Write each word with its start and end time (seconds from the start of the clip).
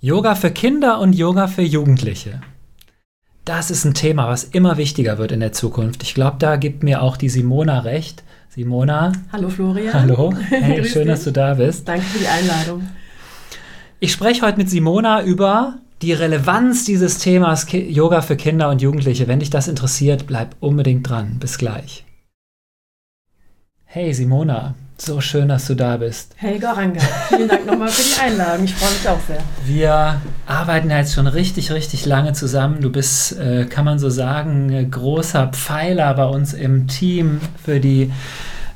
Yoga 0.00 0.34
für 0.34 0.50
Kinder 0.50 1.00
und 1.00 1.14
Yoga 1.14 1.46
für 1.46 1.62
Jugendliche. 1.62 2.42
Das 3.46 3.70
ist 3.70 3.86
ein 3.86 3.94
Thema, 3.94 4.28
was 4.28 4.44
immer 4.44 4.76
wichtiger 4.76 5.16
wird 5.16 5.32
in 5.32 5.40
der 5.40 5.52
Zukunft. 5.52 6.02
Ich 6.02 6.12
glaube, 6.12 6.36
da 6.38 6.56
gibt 6.56 6.82
mir 6.82 7.00
auch 7.00 7.16
die 7.16 7.30
Simona 7.30 7.80
recht. 7.80 8.22
Simona. 8.50 9.12
Hallo 9.32 9.48
Florian. 9.48 9.94
Hallo. 9.94 10.34
Hey, 10.50 10.84
schön, 10.84 11.08
dass 11.08 11.24
du 11.24 11.32
da 11.32 11.54
bist. 11.54 11.88
Danke 11.88 12.04
für 12.04 12.18
die 12.18 12.28
Einladung. 12.28 12.86
Ich 13.98 14.12
spreche 14.12 14.42
heute 14.42 14.58
mit 14.58 14.68
Simona 14.68 15.22
über 15.22 15.78
die 16.02 16.12
Relevanz 16.12 16.84
dieses 16.84 17.16
Themas 17.16 17.66
Yoga 17.72 18.20
für 18.20 18.36
Kinder 18.36 18.68
und 18.68 18.82
Jugendliche. 18.82 19.28
Wenn 19.28 19.40
dich 19.40 19.50
das 19.50 19.66
interessiert, 19.66 20.26
bleib 20.26 20.56
unbedingt 20.60 21.08
dran. 21.08 21.38
Bis 21.40 21.56
gleich. 21.56 22.04
Hey 23.84 24.12
Simona, 24.12 24.74
so 24.98 25.20
schön, 25.20 25.48
dass 25.48 25.66
du 25.66 25.74
da 25.74 25.96
bist. 25.96 26.34
Hey 26.36 26.58
Goranga, 26.58 27.00
vielen 27.28 27.48
Dank 27.48 27.66
nochmal 27.66 27.88
für 27.88 28.02
die 28.02 28.20
Einladung. 28.20 28.64
Ich 28.64 28.74
freue 28.74 28.90
mich 28.90 29.08
auch 29.08 29.20
sehr. 29.26 29.38
Wir 29.64 30.20
arbeiten 30.46 30.90
ja 30.90 30.98
jetzt 30.98 31.14
schon 31.14 31.26
richtig, 31.26 31.70
richtig 31.72 32.06
lange 32.06 32.32
zusammen. 32.32 32.80
Du 32.80 32.90
bist, 32.90 33.38
äh, 33.38 33.66
kann 33.66 33.84
man 33.84 33.98
so 33.98 34.10
sagen, 34.10 34.72
ein 34.74 34.90
großer 34.90 35.48
Pfeiler 35.48 36.14
bei 36.14 36.26
uns 36.26 36.54
im 36.54 36.88
Team 36.88 37.40
für 37.62 37.80
die 37.80 38.12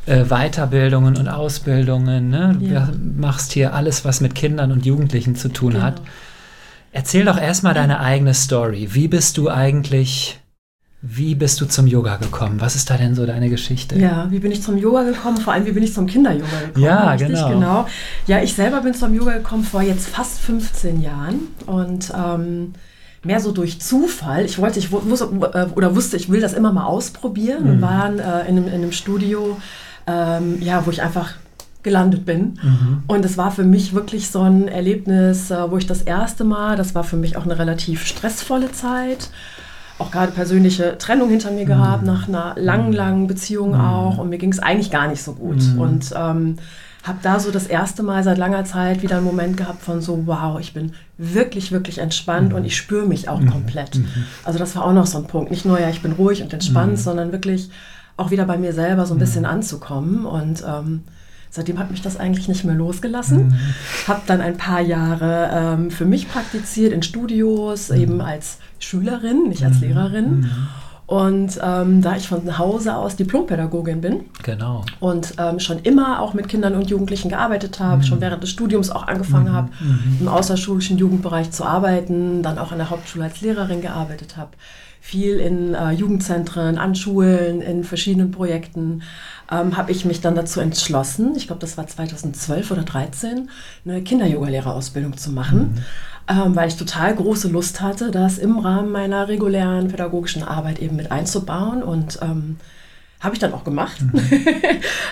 äh, 0.06 0.24
Weiterbildungen 0.24 1.16
und 1.16 1.28
Ausbildungen. 1.28 2.28
Ne? 2.28 2.56
Ja. 2.60 2.88
Du 2.92 3.20
machst 3.20 3.52
hier 3.52 3.74
alles, 3.74 4.04
was 4.04 4.20
mit 4.20 4.34
Kindern 4.34 4.72
und 4.72 4.84
Jugendlichen 4.84 5.36
zu 5.36 5.48
tun 5.48 5.72
genau. 5.72 5.84
hat. 5.84 6.02
Erzähl 6.92 7.24
doch 7.24 7.40
erstmal 7.40 7.74
deine 7.74 8.00
eigene 8.00 8.34
Story. 8.34 8.88
Wie 8.92 9.06
bist 9.06 9.38
du 9.38 9.48
eigentlich 9.48 10.39
wie 11.02 11.34
bist 11.34 11.60
du 11.60 11.66
zum 11.66 11.86
Yoga 11.86 12.16
gekommen? 12.16 12.60
Was 12.60 12.76
ist 12.76 12.90
da 12.90 12.98
denn 12.98 13.14
so 13.14 13.24
deine 13.24 13.48
Geschichte? 13.48 13.98
Ja, 13.98 14.26
wie 14.30 14.38
bin 14.38 14.52
ich 14.52 14.62
zum 14.62 14.76
Yoga 14.76 15.02
gekommen? 15.04 15.38
Vor 15.38 15.54
allem, 15.54 15.64
wie 15.64 15.72
bin 15.72 15.82
ich 15.82 15.94
zum 15.94 16.06
Kinder-Yoga 16.06 16.60
gekommen? 16.66 16.84
Ja, 16.84 17.12
Richtig, 17.12 17.28
genau. 17.28 17.48
genau. 17.48 17.86
Ja, 18.26 18.42
ich 18.42 18.54
selber 18.54 18.82
bin 18.82 18.92
zum 18.92 19.14
Yoga 19.14 19.38
gekommen 19.38 19.64
vor 19.64 19.80
jetzt 19.80 20.08
fast 20.08 20.40
15 20.40 21.00
Jahren 21.00 21.48
und 21.64 22.12
ähm, 22.14 22.74
mehr 23.24 23.40
so 23.40 23.50
durch 23.50 23.80
Zufall. 23.80 24.44
Ich 24.44 24.58
wollte, 24.58 24.78
ich 24.78 24.92
wusste, 24.92 25.24
äh, 25.54 25.66
oder 25.74 25.96
wusste, 25.96 26.18
ich 26.18 26.28
will 26.28 26.42
das 26.42 26.52
immer 26.52 26.70
mal 26.70 26.84
ausprobieren 26.84 27.64
mhm. 27.64 27.70
und 27.70 27.80
war 27.80 28.02
dann 28.02 28.18
äh, 28.18 28.40
in, 28.42 28.58
einem, 28.58 28.66
in, 28.66 28.74
einem, 28.74 28.92
Studio, 28.92 29.56
ähm, 30.06 30.60
ja, 30.60 30.84
wo 30.84 30.90
ich 30.90 31.00
einfach 31.00 31.32
gelandet 31.82 32.26
bin. 32.26 32.58
Mhm. 32.62 33.04
Und 33.06 33.24
es 33.24 33.38
war 33.38 33.52
für 33.52 33.64
mich 33.64 33.94
wirklich 33.94 34.28
so 34.28 34.42
ein 34.42 34.68
Erlebnis, 34.68 35.50
äh, 35.50 35.70
wo 35.70 35.78
ich 35.78 35.86
das 35.86 36.02
erste 36.02 36.44
Mal, 36.44 36.76
das 36.76 36.94
war 36.94 37.04
für 37.04 37.16
mich 37.16 37.38
auch 37.38 37.44
eine 37.44 37.58
relativ 37.58 38.04
stressvolle 38.04 38.70
Zeit 38.70 39.30
auch 40.00 40.10
gerade 40.10 40.32
persönliche 40.32 40.98
Trennung 40.98 41.28
hinter 41.28 41.50
mir 41.50 41.64
gehabt, 41.64 42.02
mhm. 42.02 42.08
nach 42.08 42.28
einer 42.28 42.54
langen, 42.56 42.88
mhm. 42.88 42.94
langen 42.94 43.26
Beziehung 43.26 43.70
mhm. 43.70 43.80
auch. 43.80 44.18
Und 44.18 44.30
mir 44.30 44.38
ging 44.38 44.52
es 44.52 44.58
eigentlich 44.58 44.90
gar 44.90 45.08
nicht 45.08 45.22
so 45.22 45.34
gut. 45.34 45.62
Und 45.76 46.12
ähm, 46.16 46.56
habe 47.02 47.18
da 47.22 47.40
so 47.40 47.50
das 47.50 47.66
erste 47.66 48.02
Mal 48.02 48.22
seit 48.22 48.36
langer 48.36 48.64
Zeit 48.64 49.02
wieder 49.02 49.16
einen 49.16 49.24
Moment 49.24 49.56
gehabt 49.56 49.82
von 49.82 50.02
so, 50.02 50.26
wow, 50.26 50.60
ich 50.60 50.74
bin 50.74 50.92
wirklich, 51.16 51.72
wirklich 51.72 51.98
entspannt 51.98 52.52
und 52.52 52.64
ich 52.64 52.76
spüre 52.76 53.06
mich 53.06 53.28
auch 53.28 53.44
komplett. 53.46 53.98
Also 54.44 54.58
das 54.58 54.76
war 54.76 54.84
auch 54.84 54.92
noch 54.92 55.06
so 55.06 55.18
ein 55.18 55.26
Punkt. 55.26 55.50
Nicht 55.50 55.64
nur, 55.64 55.80
ja, 55.80 55.88
ich 55.88 56.02
bin 56.02 56.12
ruhig 56.12 56.42
und 56.42 56.52
entspannt, 56.52 56.98
sondern 56.98 57.32
wirklich 57.32 57.70
auch 58.18 58.30
wieder 58.30 58.44
bei 58.44 58.58
mir 58.58 58.74
selber 58.74 59.06
so 59.06 59.14
ein 59.14 59.18
bisschen 59.18 59.46
anzukommen. 59.46 60.26
Und 60.26 60.62
ähm, 60.66 61.04
seitdem 61.50 61.78
hat 61.78 61.90
mich 61.90 62.00
das 62.00 62.16
eigentlich 62.16 62.48
nicht 62.48 62.64
mehr 62.64 62.74
losgelassen. 62.74 63.48
Mhm. 63.48 63.54
Habe 64.08 64.22
dann 64.26 64.40
ein 64.40 64.56
paar 64.56 64.80
Jahre 64.80 65.50
ähm, 65.52 65.90
für 65.90 66.04
mich 66.04 66.28
praktiziert 66.28 66.92
in 66.92 67.02
Studios, 67.02 67.90
mhm. 67.90 67.96
eben 67.96 68.20
als 68.20 68.58
Schülerin, 68.78 69.48
nicht 69.48 69.64
als 69.64 69.76
mhm. 69.76 69.82
Lehrerin. 69.82 70.40
Mhm. 70.40 70.68
Und 71.10 71.58
ähm, 71.60 72.02
da 72.02 72.14
ich 72.14 72.28
von 72.28 72.56
Hause 72.56 72.94
aus 72.94 73.16
Diplompädagogin 73.16 74.00
bin 74.00 74.26
genau. 74.44 74.84
und 75.00 75.34
ähm, 75.38 75.58
schon 75.58 75.80
immer 75.80 76.20
auch 76.20 76.34
mit 76.34 76.46
Kindern 76.46 76.76
und 76.76 76.88
Jugendlichen 76.88 77.30
gearbeitet 77.30 77.80
habe, 77.80 77.96
mhm. 77.96 78.02
schon 78.04 78.20
während 78.20 78.44
des 78.44 78.50
Studiums 78.50 78.90
auch 78.90 79.08
angefangen 79.08 79.48
mhm. 79.48 79.52
habe, 79.52 79.70
mhm. 79.80 80.18
im 80.20 80.28
außerschulischen 80.28 80.98
Jugendbereich 80.98 81.50
zu 81.50 81.64
arbeiten, 81.64 82.44
dann 82.44 82.58
auch 82.58 82.70
an 82.70 82.78
der 82.78 82.90
Hauptschule 82.90 83.24
als 83.24 83.40
Lehrerin 83.40 83.80
gearbeitet 83.80 84.36
habe, 84.36 84.50
viel 85.00 85.38
in 85.38 85.74
äh, 85.74 85.90
Jugendzentren, 85.90 86.78
an 86.78 86.94
Schulen, 86.94 87.62
in 87.62 87.84
verschiedenen 87.84 88.30
Projekten, 88.30 89.02
ähm, 89.50 89.76
habe 89.76 89.90
ich 89.92 90.04
mich 90.04 90.20
dann 90.20 90.34
dazu 90.34 90.60
entschlossen, 90.60 91.34
ich 91.36 91.46
glaube, 91.46 91.60
das 91.60 91.76
war 91.76 91.86
2012 91.86 92.70
oder 92.70 92.86
2013, 92.86 93.48
eine 93.84 94.02
Kinder-Yoga-Lehrerausbildung 94.02 95.16
zu 95.16 95.30
machen. 95.32 95.58
Mhm 95.58 95.84
ähm, 96.30 96.54
weil 96.54 96.68
ich 96.68 96.76
total 96.76 97.14
große 97.14 97.48
Lust 97.48 97.80
hatte, 97.80 98.10
das 98.10 98.38
im 98.38 98.58
Rahmen 98.58 98.92
meiner 98.92 99.26
regulären 99.26 99.88
pädagogischen 99.88 100.44
Arbeit 100.44 100.78
eben 100.78 100.94
mit 100.94 101.10
einzubauen 101.10 101.82
und 101.82 102.20
ähm, 102.22 102.56
habe 103.20 103.34
ich 103.34 103.38
dann 103.38 103.52
auch 103.52 103.64
gemacht. 103.64 103.98
Mhm. 104.10 104.30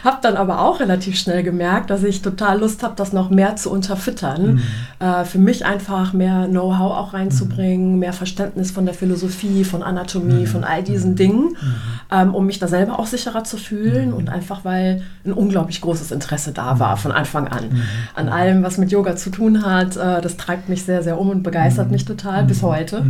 habe 0.05 0.19
dann 0.23 0.37
aber 0.37 0.61
auch 0.61 0.81
relativ 0.81 1.17
schnell 1.17 1.43
gemerkt, 1.43 1.91
dass 1.91 2.03
ich 2.03 2.23
total 2.23 2.61
Lust 2.61 2.83
habe, 2.83 2.95
das 2.97 3.13
noch 3.13 3.31
mehr 3.31 3.57
zu 3.57 3.71
unterfüttern. 3.71 4.55
Mhm. 4.55 4.63
Äh, 5.07 5.25
für 5.25 5.39
mich 5.39 5.65
einfach 5.65 6.13
mehr 6.13 6.47
Know-how 6.47 6.97
auch 6.97 7.15
reinzubringen, 7.15 7.95
mhm. 7.95 7.99
mehr 7.99 8.13
Verständnis 8.13 8.71
von 8.71 8.85
der 8.85 8.95
Philosophie, 8.95 9.65
von 9.65 9.83
Anatomie, 9.83 10.41
mhm. 10.41 10.47
von 10.47 10.65
all 10.65 10.83
diesen 10.83 11.13
mhm. 11.13 11.17
Dingen, 11.17 11.43
mhm. 11.43 11.75
ähm, 12.11 12.35
um 12.35 12.47
mich 12.47 12.59
da 12.59 12.69
selber 12.69 12.99
auch 12.99 13.07
sicherer 13.07 13.45
zu 13.45 13.57
fühlen 13.57 14.13
und 14.13 14.29
einfach, 14.29 14.65
weil 14.65 15.03
ein 15.25 15.33
unglaublich 15.33 15.81
großes 15.81 16.11
Interesse 16.11 16.53
da 16.53 16.79
war 16.79 16.97
von 16.97 17.13
Anfang 17.13 17.49
an. 17.49 17.83
An 18.15 18.29
allem, 18.29 18.63
was 18.63 18.79
mit 18.79 18.91
Yoga 18.91 19.17
zu 19.17 19.31
tun 19.31 19.65
hat. 19.65 19.97
Äh, 19.97 20.21
das 20.21 20.37
treibt 20.37 20.69
mich 20.69 20.85
sehr, 20.85 21.03
sehr 21.03 21.19
um 21.19 21.31
und 21.31 21.43
begeistert 21.43 21.91
mich 21.91 22.05
total 22.05 22.45
bis 22.45 22.63
heute. 22.63 23.05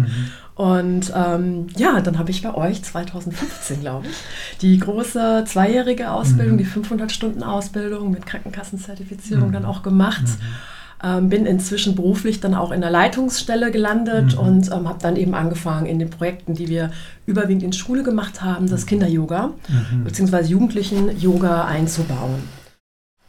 Und 0.58 1.12
ähm, 1.14 1.68
ja, 1.76 2.00
dann 2.00 2.18
habe 2.18 2.32
ich 2.32 2.42
bei 2.42 2.52
euch 2.52 2.82
2015, 2.82 3.80
glaube 3.80 4.08
ich, 4.08 4.58
die 4.60 4.76
große 4.76 5.44
zweijährige 5.46 6.10
Ausbildung, 6.10 6.54
mhm. 6.54 6.58
die 6.58 6.66
500-Stunden-Ausbildung 6.66 8.10
mit 8.10 8.26
Krankenkassenzertifizierung 8.26 9.50
mhm. 9.50 9.52
dann 9.52 9.64
auch 9.64 9.84
gemacht. 9.84 10.24
Mhm. 10.24 11.04
Ähm, 11.04 11.28
bin 11.28 11.46
inzwischen 11.46 11.94
beruflich 11.94 12.40
dann 12.40 12.56
auch 12.56 12.72
in 12.72 12.80
der 12.80 12.90
Leitungsstelle 12.90 13.70
gelandet 13.70 14.34
mhm. 14.34 14.40
und 14.40 14.72
ähm, 14.72 14.88
habe 14.88 14.98
dann 15.00 15.14
eben 15.14 15.34
angefangen 15.34 15.86
in 15.86 16.00
den 16.00 16.10
Projekten, 16.10 16.54
die 16.54 16.66
wir 16.66 16.90
überwiegend 17.24 17.62
in 17.62 17.72
Schule 17.72 18.02
gemacht 18.02 18.42
haben, 18.42 18.68
das 18.68 18.82
mhm. 18.82 18.88
Kinder-Yoga 18.88 19.52
mhm. 19.68 20.02
bzw. 20.02 20.40
Jugendlichen-Yoga 20.40 21.66
einzubauen. 21.66 22.42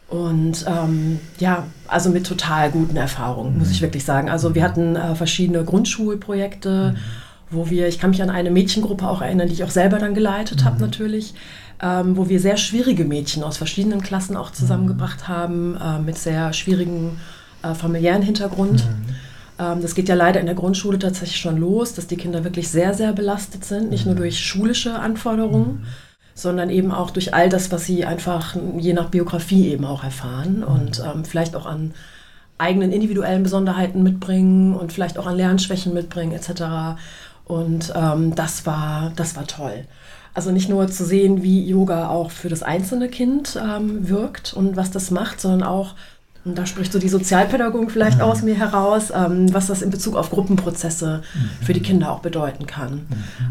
Und 0.10 0.66
ähm, 0.68 1.20
ja, 1.38 1.68
also 1.88 2.10
mit 2.10 2.26
total 2.26 2.72
guten 2.72 2.98
Erfahrungen, 2.98 3.58
muss 3.60 3.70
ich 3.70 3.80
mhm. 3.80 3.86
wirklich 3.86 4.06
sagen. 4.06 4.30
Also 4.30 4.56
wir 4.56 4.64
hatten 4.64 4.96
äh, 4.96 5.14
verschiedene 5.14 5.64
Grundschulprojekte, 5.64 6.96
mhm. 6.96 6.98
wo 7.52 7.70
wir, 7.70 7.88
ich 7.88 8.00
kann 8.00 8.10
mich 8.10 8.24
an 8.24 8.32
eine 8.32 8.50
Mädchengruppe 8.50 9.08
auch 9.08 9.22
erinnern, 9.22 9.48
die 9.48 9.54
ich 9.54 9.64
auch 9.64 9.70
selber 9.70 10.00
dann 10.00 10.16
geleitet 10.16 10.62
mhm. 10.62 10.66
habe 10.66 10.82
natürlich, 10.82 11.36
ähm, 11.82 12.18
wo 12.18 12.28
wir 12.28 12.40
sehr 12.40 12.58
schwierige 12.58 13.06
Mädchen 13.06 13.44
aus 13.44 13.58
verschiedenen 13.58 14.02
Klassen 14.02 14.36
auch 14.36 14.52
zusammengebracht 14.52 15.22
mhm. 15.22 15.28
haben, 15.28 15.78
äh, 15.78 16.00
mit 16.00 16.18
sehr 16.18 16.54
schwierigen 16.54 17.20
äh, 17.62 17.76
familiären 17.76 18.24
Hintergrund. 18.24 18.86
Mhm. 18.86 19.16
Ähm, 19.60 19.82
das 19.84 19.94
geht 19.94 20.10
ja 20.10 20.16
leider 20.16 20.40
in 20.40 20.48
der 20.48 20.56
Grundschule 20.56 20.98
tatsächlich 20.98 21.40
schon 21.40 21.58
los, 21.58 21.94
dass 21.94 22.08
die 22.08 22.18
Kinder 22.18 22.44
wirklich 22.44 22.70
sehr, 22.70 22.96
sehr 22.96 23.14
belastet 23.14 23.64
sind, 23.64 23.92
nicht 23.92 24.06
nur 24.06 24.16
mhm. 24.16 24.20
durch 24.20 24.40
schulische 24.40 24.98
Anforderungen 24.98 25.86
sondern 26.40 26.70
eben 26.70 26.92
auch 26.92 27.12
durch 27.12 27.34
all 27.34 27.50
das, 27.50 27.72
was 27.72 27.86
sie 27.86 28.06
einfach 28.06 28.56
je 28.78 28.94
nach 28.94 29.10
Biografie 29.10 29.70
eben 29.70 29.86
auch 29.86 30.04
erfahren 30.04 30.64
und 30.64 31.04
ähm, 31.06 31.26
vielleicht 31.26 31.56
auch 31.56 31.66
an 31.66 31.94
eigenen 32.58 32.92
individuellen 32.92 33.44
Besonderheiten 33.44 34.04
mitbringen 34.04 34.76
und 34.76 34.94
vielleicht 34.94 35.18
auch 35.18 35.28
an 35.28 35.36
Lernschwächen 35.36 35.94
mitbringen 35.94 36.32
etc. 36.32 36.98
Und 37.46 37.94
ähm, 37.96 38.36
das, 38.36 38.66
war, 38.66 39.12
das 39.16 39.36
war 39.36 39.48
toll. 39.48 39.86
Also 40.34 40.52
nicht 40.52 40.70
nur 40.70 40.88
zu 40.88 41.04
sehen, 41.06 41.44
wie 41.44 41.68
Yoga 41.68 42.10
auch 42.10 42.32
für 42.32 42.50
das 42.50 42.64
einzelne 42.64 43.10
Kind 43.10 43.60
ähm, 43.62 44.08
wirkt 44.08 44.54
und 44.54 44.78
was 44.78 44.92
das 44.92 45.12
macht, 45.12 45.42
sondern 45.42 45.64
auch 45.64 45.96
und 46.46 46.58
da 46.58 46.66
spricht 46.66 46.94
so 46.94 47.00
die 47.00 47.10
Sozialpädagogik 47.10 47.92
vielleicht 47.92 48.20
mhm. 48.20 48.24
aus 48.24 48.42
mir 48.44 48.56
heraus, 48.56 49.12
ähm, 49.14 49.54
was 49.54 49.68
das 49.68 49.82
in 49.82 49.90
Bezug 49.90 50.16
auf 50.16 50.30
Gruppenprozesse 50.30 51.22
mhm. 51.22 51.66
für 51.66 51.74
die 51.74 51.82
Kinder 51.82 52.12
auch 52.12 52.20
bedeuten 52.20 52.66
kann. 52.66 52.94
Mhm. 52.94 53.04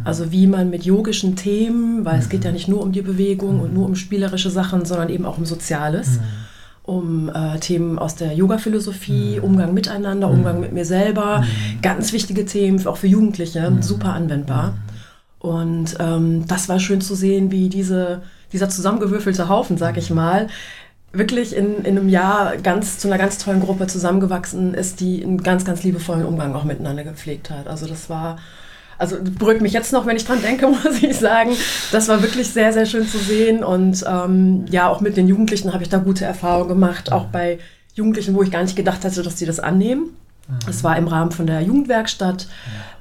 Also 0.05 0.33
wie 0.33 0.47
man 0.47 0.71
mit 0.71 0.85
yogischen 0.85 1.37
Themen, 1.37 2.05
weil 2.05 2.19
es 2.19 2.31
geht 2.31 2.45
ja 2.45 2.51
mhm. 2.51 2.55
nicht 2.55 2.69
nur 2.69 2.83
um 2.83 2.93
die 2.93 3.03
Bewegung 3.03 3.61
und 3.61 3.75
nur 3.75 3.85
um 3.85 3.95
spielerische 3.95 4.51
Sachen, 4.51 4.87
sondern 4.87 5.11
eben 5.11 5.27
auch 5.27 5.37
um 5.37 5.45
Soziales, 5.45 6.13
mhm. 6.13 6.23
um 6.83 7.29
äh, 7.29 7.59
Themen 7.59 7.99
aus 7.99 8.15
der 8.15 8.33
Yoga-Philosophie, 8.33 9.37
mhm. 9.37 9.45
Umgang 9.45 9.75
miteinander, 9.75 10.31
Umgang 10.31 10.59
mit 10.59 10.73
mir 10.73 10.87
selber, 10.87 11.45
ganz 11.83 12.15
wichtige 12.15 12.47
Themen, 12.47 12.85
auch 12.87 12.97
für 12.97 13.07
Jugendliche, 13.07 13.71
super 13.81 14.15
anwendbar. 14.15 14.79
Und 15.41 15.97
ähm, 16.01 16.47
das 16.49 16.69
war 16.69 16.81
schön 16.81 17.01
zu 17.01 17.15
sehen, 17.15 17.53
wie 17.53 17.69
diese, 17.69 18.23
dieser 18.53 18.71
zusammengewürfelte 18.71 19.49
Haufen, 19.49 19.77
sag 19.77 19.97
ich 19.99 20.11
mal, 20.11 20.49
wirklich 21.13 21.57
in, 21.57 21.85
in 21.85 21.99
einem 21.99 22.09
Jahr 22.09 22.57
ganz 22.59 22.99
zu 22.99 23.09
einer 23.09 23.19
ganz 23.19 23.39
tollen 23.39 23.61
Gruppe 23.61 23.87
zusammengewachsen 23.87 24.75
ist, 24.75 25.01
die 25.01 25.23
einen 25.23 25.43
ganz, 25.43 25.65
ganz 25.65 25.83
liebevollen 25.83 26.27
Umgang 26.27 26.55
auch 26.55 26.65
miteinander 26.65 27.05
gepflegt 27.05 27.51
hat. 27.51 27.67
Also 27.67 27.87
das 27.87 28.11
war, 28.11 28.39
also 28.99 29.17
beruhigt 29.23 29.63
mich 29.63 29.73
jetzt 29.73 29.93
noch, 29.93 30.07
wenn 30.07 30.17
ich 30.17 30.27
dran 30.27 30.43
denke, 30.43 30.69
muss 30.85 31.03
ich 31.03 31.17
sagen. 31.17 31.53
Das 31.93 32.09
war 32.09 32.23
wirklich 32.23 32.51
sehr, 32.51 32.73
sehr 32.73 32.87
schön 32.87 33.07
zu 33.07 33.19
sehen. 33.19 33.65
Und 33.65 34.05
ähm, 34.07 34.67
ja, 34.71 34.89
auch 34.89 35.01
mit 35.01 35.17
den 35.17 35.29
Jugendlichen 35.29 35.73
habe 35.73 35.83
ich 35.83 35.89
da 35.89 35.99
gute 35.99 36.25
Erfahrungen 36.25 36.69
gemacht, 36.69 37.11
auch 37.11 37.27
bei 37.27 37.59
Jugendlichen, 37.95 38.35
wo 38.35 38.43
ich 38.43 38.51
gar 38.51 38.63
nicht 38.63 38.77
gedacht 38.77 39.05
hatte, 39.05 39.23
dass 39.23 39.39
sie 39.39 39.47
das 39.47 39.61
annehmen. 39.61 40.11
Es 40.69 40.83
war 40.83 40.97
im 40.97 41.09
Rahmen 41.09 41.31
von 41.31 41.47
der 41.47 41.61
Jugendwerkstatt, 41.61 42.49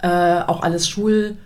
äh, 0.02 0.08
auch 0.08 0.64
alles 0.64 0.90
Schul 0.90 1.38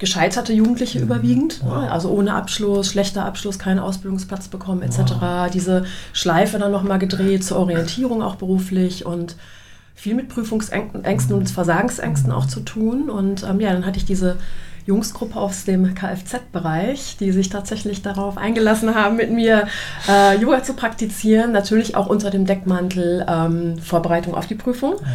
gescheiterte 0.00 0.52
Jugendliche 0.52 0.98
mhm. 0.98 1.04
überwiegend, 1.04 1.60
wow. 1.62 1.82
Ne? 1.82 1.92
also 1.92 2.10
ohne 2.10 2.34
Abschluss, 2.34 2.88
schlechter 2.88 3.24
Abschluss, 3.24 3.60
keinen 3.60 3.78
Ausbildungsplatz 3.78 4.48
bekommen 4.48 4.82
etc. 4.82 4.98
Wow. 5.20 5.50
Diese 5.50 5.84
Schleife 6.12 6.58
dann 6.58 6.72
nochmal 6.72 6.98
gedreht 6.98 7.44
zur 7.44 7.58
Orientierung 7.58 8.22
auch 8.22 8.34
beruflich 8.34 9.06
und 9.06 9.36
viel 9.94 10.14
mit 10.14 10.30
Prüfungsängsten 10.30 11.36
und 11.36 11.50
Versagensängsten 11.50 12.32
auch 12.32 12.46
zu 12.46 12.60
tun. 12.60 13.10
Und 13.10 13.44
ähm, 13.44 13.60
ja, 13.60 13.72
dann 13.72 13.84
hatte 13.84 13.98
ich 13.98 14.06
diese 14.06 14.38
Jungsgruppe 14.86 15.38
aus 15.38 15.66
dem 15.66 15.94
Kfz-Bereich, 15.94 17.18
die 17.20 17.32
sich 17.32 17.50
tatsächlich 17.50 18.00
darauf 18.00 18.38
eingelassen 18.38 18.94
haben, 18.94 19.16
mit 19.16 19.30
mir 19.30 19.68
äh, 20.08 20.40
Yoga 20.40 20.62
zu 20.62 20.72
praktizieren. 20.72 21.52
Natürlich 21.52 21.94
auch 21.94 22.06
unter 22.06 22.30
dem 22.30 22.46
Deckmantel 22.46 23.26
ähm, 23.28 23.78
Vorbereitung 23.78 24.34
auf 24.34 24.46
die 24.46 24.54
Prüfung. 24.54 24.94
Ja. 24.94 25.06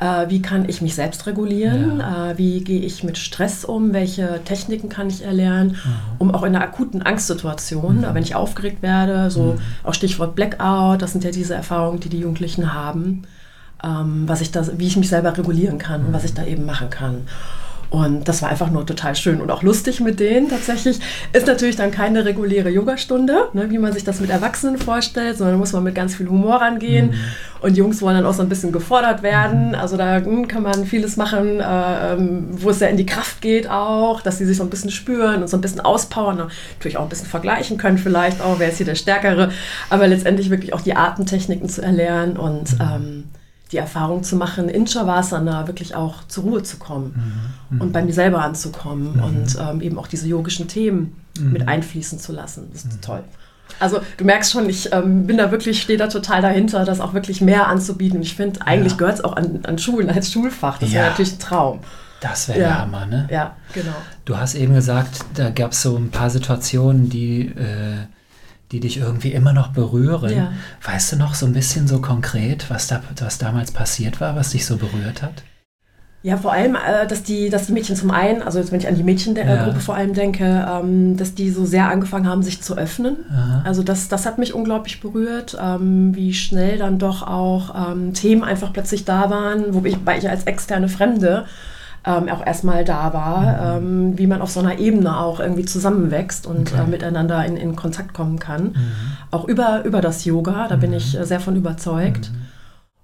Äh, 0.00 0.30
wie 0.30 0.40
kann 0.40 0.66
ich 0.66 0.80
mich 0.80 0.94
selbst 0.94 1.26
regulieren? 1.26 1.98
Ja. 2.00 2.30
Äh, 2.30 2.38
wie 2.38 2.64
gehe 2.64 2.80
ich 2.80 3.04
mit 3.04 3.18
Stress 3.18 3.66
um? 3.66 3.92
Welche 3.92 4.40
Techniken 4.44 4.88
kann 4.88 5.08
ich 5.08 5.22
erlernen, 5.22 5.72
mhm. 5.72 5.76
um 6.18 6.34
auch 6.34 6.42
in 6.42 6.56
einer 6.56 6.64
akuten 6.64 7.02
Angstsituation, 7.02 7.98
mhm. 7.98 8.14
wenn 8.14 8.22
ich 8.22 8.34
aufgeregt 8.34 8.82
werde, 8.82 9.30
so 9.30 9.42
mhm. 9.42 9.60
auch 9.84 9.92
Stichwort 9.92 10.34
Blackout, 10.34 11.02
das 11.02 11.12
sind 11.12 11.22
ja 11.22 11.30
diese 11.30 11.54
Erfahrungen, 11.54 12.00
die 12.00 12.08
die 12.08 12.20
Jugendlichen 12.20 12.72
haben, 12.72 13.24
ähm, 13.84 14.24
was 14.26 14.40
ich 14.40 14.50
da, 14.50 14.66
wie 14.78 14.86
ich 14.86 14.96
mich 14.96 15.10
selber 15.10 15.36
regulieren 15.36 15.76
kann 15.76 16.06
und 16.06 16.14
was 16.14 16.24
ich 16.24 16.32
da 16.32 16.44
eben 16.44 16.64
machen 16.64 16.88
kann. 16.88 17.26
Und 17.90 18.28
das 18.28 18.40
war 18.40 18.48
einfach 18.48 18.70
nur 18.70 18.86
total 18.86 19.16
schön 19.16 19.40
und 19.40 19.50
auch 19.50 19.64
lustig 19.64 20.00
mit 20.00 20.20
denen 20.20 20.48
tatsächlich. 20.48 21.00
Ist 21.32 21.48
natürlich 21.48 21.74
dann 21.74 21.90
keine 21.90 22.24
reguläre 22.24 22.70
Yogastunde, 22.70 23.48
ne, 23.52 23.68
wie 23.68 23.78
man 23.78 23.92
sich 23.92 24.04
das 24.04 24.20
mit 24.20 24.30
Erwachsenen 24.30 24.78
vorstellt, 24.78 25.36
sondern 25.36 25.58
muss 25.58 25.72
man 25.72 25.82
mit 25.82 25.96
ganz 25.96 26.14
viel 26.14 26.28
Humor 26.28 26.60
rangehen. 26.60 27.08
Mhm. 27.08 27.14
Und 27.62 27.76
Jungs 27.76 28.00
wollen 28.00 28.16
dann 28.16 28.26
auch 28.26 28.32
so 28.32 28.42
ein 28.42 28.48
bisschen 28.48 28.70
gefordert 28.70 29.24
werden. 29.24 29.70
Mhm. 29.70 29.74
Also 29.74 29.96
da 29.96 30.18
hm, 30.18 30.46
kann 30.46 30.62
man 30.62 30.84
vieles 30.86 31.16
machen, 31.16 31.58
äh, 31.58 32.12
ähm, 32.12 32.46
wo 32.52 32.70
es 32.70 32.78
ja 32.78 32.86
in 32.86 32.96
die 32.96 33.06
Kraft 33.06 33.40
geht 33.40 33.68
auch, 33.68 34.20
dass 34.22 34.38
sie 34.38 34.46
sich 34.46 34.56
so 34.56 34.62
ein 34.62 34.70
bisschen 34.70 34.92
spüren 34.92 35.42
und 35.42 35.48
so 35.48 35.56
ein 35.56 35.60
bisschen 35.60 35.80
auspowern. 35.80 36.36
Natürlich 36.36 36.96
auch 36.96 37.02
ein 37.02 37.08
bisschen 37.08 37.26
vergleichen 37.26 37.76
können 37.76 37.98
vielleicht 37.98 38.40
auch, 38.40 38.60
wer 38.60 38.68
ist 38.68 38.76
hier 38.76 38.86
der 38.86 38.94
Stärkere. 38.94 39.50
Aber 39.88 40.06
letztendlich 40.06 40.48
wirklich 40.48 40.72
auch 40.74 40.80
die 40.80 40.94
Atemtechniken 40.94 41.68
zu 41.68 41.82
erlernen 41.82 42.36
und 42.36 42.72
mhm. 42.74 42.80
ähm, 42.80 43.24
die 43.72 43.76
Erfahrung 43.76 44.22
zu 44.22 44.36
machen, 44.36 44.68
in 44.68 44.86
Shavasana 44.86 45.66
wirklich 45.66 45.94
auch 45.94 46.26
zur 46.26 46.44
Ruhe 46.44 46.62
zu 46.62 46.78
kommen 46.78 47.54
mhm. 47.70 47.80
und 47.80 47.92
bei 47.92 48.02
mir 48.02 48.12
selber 48.12 48.42
anzukommen 48.42 49.16
mhm. 49.16 49.22
und 49.22 49.56
ähm, 49.60 49.80
eben 49.80 49.98
auch 49.98 50.08
diese 50.08 50.26
yogischen 50.26 50.66
Themen 50.66 51.16
mhm. 51.38 51.52
mit 51.52 51.68
einfließen 51.68 52.18
zu 52.18 52.32
lassen. 52.32 52.68
Das 52.72 52.84
ist 52.84 52.96
mhm. 52.96 53.00
toll. 53.00 53.24
Also 53.78 54.00
du 54.16 54.24
merkst 54.24 54.50
schon, 54.50 54.68
ich 54.68 54.92
ähm, 54.92 55.26
bin 55.26 55.36
da 55.36 55.52
wirklich, 55.52 55.80
stehe 55.80 55.98
da 55.98 56.08
total 56.08 56.42
dahinter, 56.42 56.84
das 56.84 57.00
auch 57.00 57.14
wirklich 57.14 57.40
mehr 57.40 57.68
anzubieten. 57.68 58.20
Ich 58.20 58.34
finde, 58.34 58.66
eigentlich 58.66 58.92
ja. 58.92 58.98
gehört 58.98 59.18
es 59.18 59.24
auch 59.24 59.36
an, 59.36 59.60
an, 59.62 59.78
Schulen 59.78 60.10
als 60.10 60.32
Schulfach. 60.32 60.78
Das 60.78 60.90
ja. 60.90 60.96
wäre 60.96 61.10
natürlich 61.10 61.34
ein 61.34 61.38
Traum. 61.38 61.78
Das 62.20 62.48
wäre 62.48 62.58
ja. 62.58 62.66
der 62.66 62.78
Hammer, 62.80 63.06
ne? 63.06 63.28
Ja, 63.30 63.56
genau. 63.72 63.94
Du 64.24 64.36
hast 64.36 64.54
eben 64.54 64.74
gesagt, 64.74 65.24
da 65.34 65.50
gab 65.50 65.72
es 65.72 65.82
so 65.82 65.96
ein 65.96 66.10
paar 66.10 66.30
Situationen, 66.30 67.08
die... 67.08 67.46
Äh, 67.46 68.06
die 68.72 68.80
dich 68.80 68.98
irgendwie 68.98 69.32
immer 69.32 69.52
noch 69.52 69.68
berühren. 69.68 70.36
Ja. 70.36 70.52
Weißt 70.82 71.12
du 71.12 71.16
noch 71.16 71.34
so 71.34 71.46
ein 71.46 71.52
bisschen 71.52 71.88
so 71.88 72.00
konkret, 72.00 72.70
was, 72.70 72.86
da, 72.86 73.02
was 73.18 73.38
damals 73.38 73.72
passiert 73.72 74.20
war, 74.20 74.36
was 74.36 74.50
dich 74.50 74.64
so 74.66 74.76
berührt 74.76 75.22
hat? 75.22 75.42
Ja, 76.22 76.36
vor 76.36 76.52
allem, 76.52 76.74
äh, 76.74 77.06
dass, 77.06 77.22
die, 77.22 77.48
dass 77.48 77.66
die 77.66 77.72
Mädchen 77.72 77.96
zum 77.96 78.10
einen, 78.10 78.42
also 78.42 78.58
jetzt, 78.58 78.72
wenn 78.72 78.80
ich 78.80 78.86
an 78.86 78.94
die 78.94 79.02
Mädchengruppe 79.02 79.48
ja. 79.48 79.72
vor 79.78 79.94
allem 79.94 80.12
denke, 80.12 80.68
ähm, 80.68 81.16
dass 81.16 81.34
die 81.34 81.50
so 81.50 81.64
sehr 81.64 81.88
angefangen 81.88 82.28
haben, 82.28 82.42
sich 82.42 82.60
zu 82.60 82.76
öffnen. 82.76 83.16
Aha. 83.30 83.62
Also 83.64 83.82
das, 83.82 84.08
das 84.08 84.26
hat 84.26 84.36
mich 84.36 84.52
unglaublich 84.52 85.00
berührt, 85.00 85.56
ähm, 85.58 86.14
wie 86.14 86.34
schnell 86.34 86.76
dann 86.76 86.98
doch 86.98 87.22
auch 87.22 87.92
ähm, 87.92 88.12
Themen 88.12 88.44
einfach 88.44 88.70
plötzlich 88.74 89.06
da 89.06 89.30
waren, 89.30 89.72
wo 89.72 89.82
ich, 89.86 89.96
weil 90.04 90.18
ich 90.18 90.28
als 90.28 90.44
externe 90.44 90.90
Fremde 90.90 91.46
ähm, 92.04 92.28
auch 92.28 92.44
erstmal 92.44 92.84
da 92.84 93.12
war, 93.12 93.80
mhm. 93.80 94.10
ähm, 94.10 94.18
wie 94.18 94.26
man 94.26 94.40
auf 94.40 94.50
so 94.50 94.60
einer 94.60 94.78
Ebene 94.78 95.18
auch 95.18 95.40
irgendwie 95.40 95.64
zusammenwächst 95.64 96.46
und 96.46 96.72
okay. 96.72 96.82
äh, 96.82 96.86
miteinander 96.86 97.44
in, 97.44 97.56
in 97.56 97.76
Kontakt 97.76 98.14
kommen 98.14 98.38
kann. 98.38 98.64
Mhm. 98.64 98.92
Auch 99.30 99.46
über, 99.46 99.84
über 99.84 100.00
das 100.00 100.24
Yoga, 100.24 100.68
da 100.68 100.76
mhm. 100.76 100.80
bin 100.80 100.92
ich 100.94 101.18
äh, 101.18 101.24
sehr 101.24 101.40
von 101.40 101.56
überzeugt. 101.56 102.30
Mhm. 102.32 102.40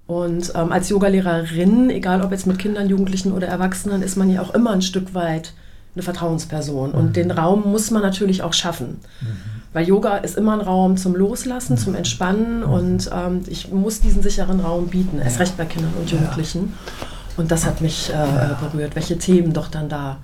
Und 0.06 0.52
ähm, 0.54 0.72
als 0.72 0.88
Yogalehrerin, 0.88 1.90
egal 1.90 2.22
ob 2.22 2.30
jetzt 2.30 2.46
mit 2.46 2.58
Kindern, 2.58 2.88
Jugendlichen 2.88 3.32
oder 3.32 3.48
Erwachsenen, 3.48 4.02
ist 4.02 4.16
man 4.16 4.30
ja 4.30 4.40
auch 4.40 4.54
immer 4.54 4.70
ein 4.70 4.82
Stück 4.82 5.14
weit 5.14 5.52
eine 5.94 6.02
Vertrauensperson. 6.02 6.92
Und 6.92 7.08
mhm. 7.08 7.12
den 7.12 7.30
Raum 7.32 7.64
muss 7.70 7.90
man 7.90 8.02
natürlich 8.02 8.42
auch 8.42 8.52
schaffen. 8.52 9.00
Mhm. 9.20 9.26
Weil 9.72 9.88
Yoga 9.88 10.16
ist 10.18 10.38
immer 10.38 10.54
ein 10.54 10.60
Raum 10.60 10.96
zum 10.96 11.14
Loslassen, 11.14 11.76
zum 11.76 11.94
Entspannen 11.94 12.62
und 12.62 13.10
ähm, 13.12 13.42
ich 13.46 13.70
muss 13.70 14.00
diesen 14.00 14.22
sicheren 14.22 14.60
Raum 14.60 14.86
bieten, 14.86 15.18
erst 15.18 15.38
recht 15.38 15.58
bei 15.58 15.66
Kindern 15.66 15.92
und 16.00 16.10
Jugendlichen. 16.10 16.72
Ja. 17.00 17.06
Und 17.36 17.50
das 17.50 17.66
hat 17.66 17.80
mich 17.80 18.10
äh, 18.10 18.54
berührt, 18.60 18.96
welche 18.96 19.18
Themen 19.18 19.52
doch 19.52 19.68
dann 19.68 19.88
da 19.88 20.18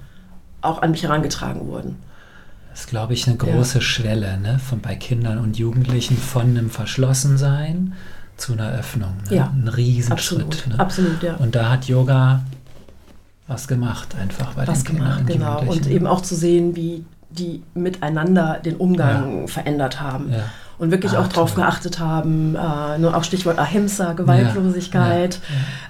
auch 0.60 0.80
an 0.82 0.92
mich 0.92 1.02
herangetragen 1.02 1.66
wurden. 1.66 1.96
Das 2.70 2.80
ist, 2.80 2.86
glaube 2.88 3.12
ich, 3.12 3.26
eine 3.26 3.36
große 3.36 3.78
ja. 3.78 3.82
Schwelle 3.82 4.38
ne? 4.38 4.58
von, 4.58 4.80
bei 4.80 4.94
Kindern 4.94 5.38
und 5.38 5.58
Jugendlichen 5.58 6.16
von 6.16 6.42
einem 6.42 6.70
Verschlossensein 6.70 7.94
zu 8.36 8.54
einer 8.54 8.72
Öffnung. 8.72 9.14
Ne? 9.28 9.36
Ja, 9.36 9.52
ein 9.54 9.68
Riesenschritt. 9.68 10.42
Absolut, 10.42 10.66
ne? 10.68 10.80
absolut, 10.80 11.22
ja. 11.22 11.34
Und 11.34 11.54
da 11.54 11.68
hat 11.68 11.84
Yoga 11.86 12.42
was 13.46 13.68
gemacht, 13.68 14.14
einfach 14.18 14.54
bei 14.54 14.66
was 14.66 14.84
den 14.84 14.96
gemacht, 14.96 15.26
Kindern 15.26 15.60
genau. 15.60 15.70
Und 15.70 15.86
eben 15.86 16.06
auch 16.06 16.22
zu 16.22 16.34
sehen, 16.34 16.74
wie 16.76 17.04
die 17.28 17.62
miteinander 17.74 18.60
den 18.64 18.76
Umgang 18.76 19.42
ja. 19.42 19.46
verändert 19.48 20.00
haben. 20.00 20.32
Ja 20.32 20.44
und 20.82 20.90
wirklich 20.90 21.12
ah, 21.12 21.20
auch 21.20 21.28
darauf 21.28 21.54
geachtet 21.54 22.00
haben, 22.00 22.56
äh, 22.56 22.98
nur 22.98 23.16
auch 23.16 23.22
Stichwort 23.22 23.56
Ahimsa, 23.56 24.14
Gewaltlosigkeit 24.14 25.38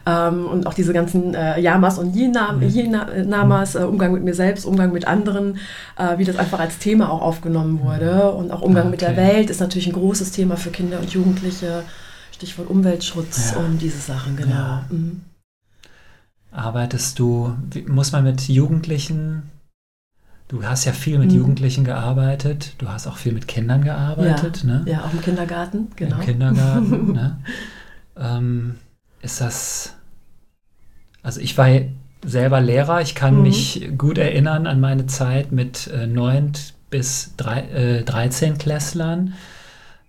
ja, 0.05 0.13
ja, 0.13 0.23
ja. 0.27 0.29
Ähm, 0.29 0.45
und 0.45 0.67
auch 0.67 0.75
diese 0.75 0.93
ganzen 0.93 1.35
äh, 1.35 1.59
Yamas 1.59 1.97
und 1.97 2.15
Yinamas, 2.15 3.75
äh, 3.75 3.85
Umgang 3.85 4.13
mit 4.13 4.23
mir 4.23 4.35
selbst, 4.35 4.67
Umgang 4.67 4.93
mit 4.93 5.07
anderen, 5.07 5.57
äh, 5.97 6.19
wie 6.19 6.25
das 6.27 6.37
einfach 6.37 6.61
als 6.61 6.77
Thema 6.77 7.11
auch 7.11 7.23
aufgenommen 7.23 7.81
wurde 7.83 8.33
und 8.33 8.51
auch 8.51 8.61
Umgang 8.61 8.83
okay. 8.83 8.91
mit 8.91 9.01
der 9.01 9.17
Welt 9.17 9.49
ist 9.49 9.61
natürlich 9.61 9.87
ein 9.87 9.95
großes 9.95 10.33
Thema 10.33 10.59
für 10.59 10.69
Kinder 10.69 11.01
und 11.01 11.11
Jugendliche, 11.11 11.85
Stichwort 12.33 12.69
Umweltschutz 12.69 13.55
und 13.57 13.79
diese 13.79 13.99
Sachen, 13.99 14.37
genau. 14.37 14.81
Mhm. 14.91 15.23
Arbeitest 16.51 17.19
du, 17.19 17.55
muss 17.87 18.13
man 18.13 18.25
mit 18.25 18.47
Jugendlichen 18.47 19.52
Du 20.53 20.63
hast 20.63 20.85
ja 20.85 20.93
viel 20.93 21.19
mit 21.19 21.31
mhm. 21.31 21.39
Jugendlichen 21.39 21.83
gearbeitet, 21.83 22.75
du 22.77 22.87
hast 22.87 23.07
auch 23.07 23.17
viel 23.17 23.33
mit 23.33 23.49
Kindern 23.49 23.83
gearbeitet. 23.85 24.65
Ja, 24.65 24.69
ne? 24.69 24.85
ja 24.85 25.01
auch 25.03 25.13
im 25.15 25.23
Kindergarten, 25.23 25.91
genau. 25.97 26.17
Im 26.17 26.23
Kindergarten. 26.23 27.13
ne? 27.15 27.39
ähm, 28.19 28.75
ist 29.23 29.41
das, 29.41 29.95
also 31.23 31.41
ich 31.41 31.57
war 31.57 31.69
selber 32.23 32.61
Lehrer, 32.61 33.01
ich 33.01 33.15
kann 33.15 33.37
mhm. 33.37 33.43
mich 33.45 33.93
gut 33.97 34.19
erinnern 34.19 34.67
an 34.67 34.79
meine 34.79 35.07
Zeit 35.07 35.53
mit 35.53 35.87
äh, 35.87 36.07
9 36.07 36.53
bis 36.91 37.33
drei, 37.39 37.63
äh, 37.71 38.05
13 38.05 38.59
Klässlern. 38.59 39.33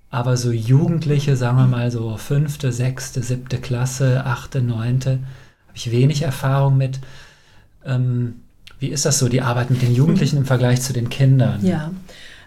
Aber 0.09 0.35
so 0.35 0.51
Jugendliche, 0.51 1.37
sagen 1.37 1.55
wir 1.55 1.67
mal 1.67 1.89
so 1.89 2.17
fünfte, 2.17 2.73
sechste, 2.73 3.23
siebte 3.23 3.59
Klasse, 3.59 4.25
achte, 4.25 4.61
neunte, 4.61 5.11
habe 5.67 5.77
ich 5.77 5.89
wenig 5.89 6.23
Erfahrung 6.23 6.75
mit. 6.75 6.99
Ähm, 7.85 8.41
wie 8.83 8.89
ist 8.89 9.05
das 9.05 9.17
so, 9.17 9.29
die 9.29 9.41
Arbeit 9.41 9.71
mit 9.71 9.81
den 9.81 9.95
Jugendlichen 9.95 10.35
im 10.35 10.45
Vergleich 10.45 10.81
zu 10.81 10.91
den 10.91 11.07
Kindern? 11.07 11.65
Ja, 11.65 11.91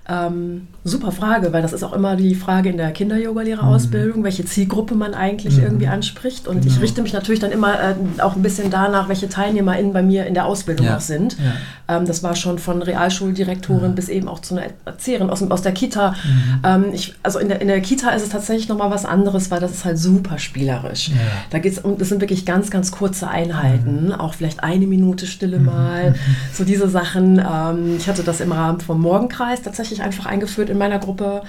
ähm, 0.08 0.68
super 0.84 1.10
Frage, 1.10 1.52
weil 1.52 1.62
das 1.62 1.72
ist 1.72 1.82
auch 1.82 1.92
immer 1.92 2.14
die 2.14 2.36
Frage 2.36 2.70
in 2.70 2.76
der 2.76 2.92
Kinder-Yoga-Lehrerausbildung, 2.92 4.20
mhm. 4.20 4.24
welche 4.24 4.44
Zielgruppe 4.44 4.94
man 4.94 5.14
eigentlich 5.14 5.56
mhm. 5.56 5.64
irgendwie 5.64 5.88
anspricht. 5.88 6.46
Und 6.46 6.60
genau. 6.60 6.74
ich 6.74 6.80
richte 6.80 7.02
mich 7.02 7.12
natürlich 7.12 7.40
dann 7.40 7.50
immer 7.50 7.74
äh, 7.74 7.94
auch 8.20 8.36
ein 8.36 8.42
bisschen 8.42 8.70
danach, 8.70 9.08
welche 9.08 9.28
TeilnehmerInnen 9.28 9.92
bei 9.92 10.02
mir 10.02 10.26
in 10.26 10.34
der 10.34 10.46
Ausbildung 10.46 10.86
ja. 10.86 10.96
auch 10.96 11.00
sind. 11.00 11.36
Ja. 11.38 11.96
Ähm, 11.96 12.06
das 12.06 12.22
war 12.22 12.36
schon 12.36 12.60
von 12.60 12.82
Realschuldirektorin 12.82 13.90
mhm. 13.90 13.94
bis 13.96 14.08
eben 14.08 14.28
auch 14.28 14.38
zu 14.40 14.56
einer 14.56 14.66
Erzieherin 14.84 15.28
aus, 15.28 15.42
aus 15.42 15.62
der 15.62 15.72
Kita. 15.72 16.12
Mhm. 16.12 16.60
Ähm, 16.64 16.84
ich, 16.92 17.14
also 17.24 17.40
in 17.40 17.48
der, 17.48 17.60
in 17.60 17.66
der 17.66 17.80
Kita 17.80 18.10
ist 18.10 18.22
es 18.22 18.28
tatsächlich 18.28 18.68
nochmal 18.68 18.90
was 18.90 19.04
anderes, 19.04 19.50
weil 19.50 19.58
das 19.58 19.72
ist 19.72 19.84
halt 19.84 19.98
super 19.98 20.38
spielerisch. 20.38 21.08
Ja. 21.08 21.16
Da 21.50 21.58
geht 21.58 21.72
es 21.72 21.78
um, 21.80 21.98
das 21.98 22.10
sind 22.10 22.20
wirklich 22.20 22.46
ganz, 22.46 22.70
ganz 22.70 22.92
kurze 22.92 23.26
Einheiten, 23.28 24.06
mhm. 24.06 24.12
auch 24.12 24.34
vielleicht 24.34 24.62
eine 24.62 24.86
Minute 24.86 25.26
Stille 25.26 25.58
mhm. 25.58 25.64
mal, 25.64 26.14
so 26.52 26.62
diese 26.64 26.88
Sachen. 26.88 27.38
Ähm, 27.38 27.96
ich 27.96 28.08
hatte 28.08 28.22
das 28.22 28.40
im 28.40 28.52
Rahmen 28.52 28.80
vom 28.80 29.00
Morgenkreis 29.00 29.62
tatsächlich 29.62 29.95
ich 29.96 30.02
einfach 30.02 30.26
eingeführt 30.26 30.70
in 30.70 30.78
meiner 30.78 30.98
Gruppe, 30.98 31.42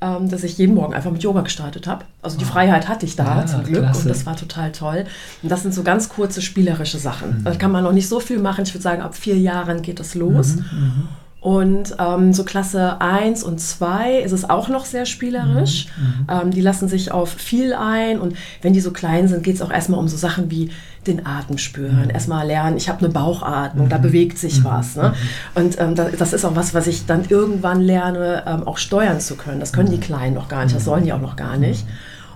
ähm, 0.00 0.28
dass 0.28 0.42
ich 0.42 0.58
jeden 0.58 0.74
Morgen 0.74 0.94
einfach 0.94 1.10
mit 1.10 1.22
Yoga 1.22 1.40
gestartet 1.40 1.86
habe. 1.86 2.04
Also 2.22 2.38
die 2.38 2.44
Freiheit 2.44 2.88
hatte 2.88 3.06
ich 3.06 3.16
da 3.16 3.40
ja, 3.40 3.46
zum 3.46 3.64
Glück 3.64 3.82
klasse. 3.82 4.02
und 4.02 4.08
das 4.08 4.26
war 4.26 4.36
total 4.36 4.72
toll. 4.72 5.04
Und 5.42 5.50
das 5.50 5.62
sind 5.62 5.74
so 5.74 5.82
ganz 5.82 6.08
kurze 6.08 6.42
spielerische 6.42 6.98
Sachen. 6.98 7.40
Mhm. 7.40 7.44
Da 7.44 7.54
kann 7.54 7.72
man 7.72 7.84
noch 7.84 7.92
nicht 7.92 8.08
so 8.08 8.20
viel 8.20 8.38
machen. 8.38 8.64
Ich 8.64 8.74
würde 8.74 8.82
sagen, 8.82 9.02
ab 9.02 9.14
vier 9.14 9.38
Jahren 9.38 9.82
geht 9.82 10.00
das 10.00 10.14
los. 10.14 10.56
Mhm, 10.56 10.62
mhm. 10.72 11.08
Und 11.44 11.96
ähm, 11.98 12.32
so 12.32 12.42
Klasse 12.42 13.02
1 13.02 13.42
und 13.42 13.60
2 13.60 14.20
ist 14.20 14.32
es 14.32 14.48
auch 14.48 14.70
noch 14.70 14.86
sehr 14.86 15.04
spielerisch. 15.04 15.88
Mhm, 15.94 16.04
mhm. 16.04 16.26
ähm, 16.30 16.50
die 16.52 16.62
lassen 16.62 16.88
sich 16.88 17.12
auf 17.12 17.32
viel 17.32 17.74
ein. 17.74 18.18
Und 18.18 18.34
wenn 18.62 18.72
die 18.72 18.80
so 18.80 18.92
klein 18.92 19.28
sind, 19.28 19.42
geht 19.42 19.56
es 19.56 19.60
auch 19.60 19.70
erstmal 19.70 20.00
um 20.00 20.08
so 20.08 20.16
Sachen 20.16 20.50
wie 20.50 20.70
den 21.06 21.26
Atem 21.26 21.58
spüren. 21.58 22.04
Mhm. 22.04 22.10
Erstmal 22.14 22.46
lernen, 22.46 22.78
ich 22.78 22.88
habe 22.88 23.00
eine 23.00 23.10
Bauchatmung, 23.10 23.88
mhm. 23.88 23.90
da 23.90 23.98
bewegt 23.98 24.38
sich 24.38 24.60
mhm. 24.60 24.64
was. 24.64 24.96
Ne? 24.96 25.12
Mhm. 25.12 25.62
Und 25.62 25.80
ähm, 25.82 25.94
das, 25.94 26.12
das, 26.16 26.32
ist 26.32 26.46
auch 26.46 26.56
was, 26.56 26.72
was 26.72 26.86
ich 26.86 27.04
dann 27.04 27.26
irgendwann 27.28 27.82
lerne, 27.82 28.44
ähm, 28.46 28.66
auch 28.66 28.78
steuern 28.78 29.20
zu 29.20 29.36
können. 29.36 29.60
Das 29.60 29.74
können 29.74 29.90
die 29.90 30.00
Kleinen 30.00 30.32
noch 30.32 30.48
gar 30.48 30.64
nicht, 30.64 30.74
das 30.74 30.86
sollen 30.86 31.04
die 31.04 31.12
auch 31.12 31.20
noch 31.20 31.36
gar 31.36 31.58
nicht. 31.58 31.84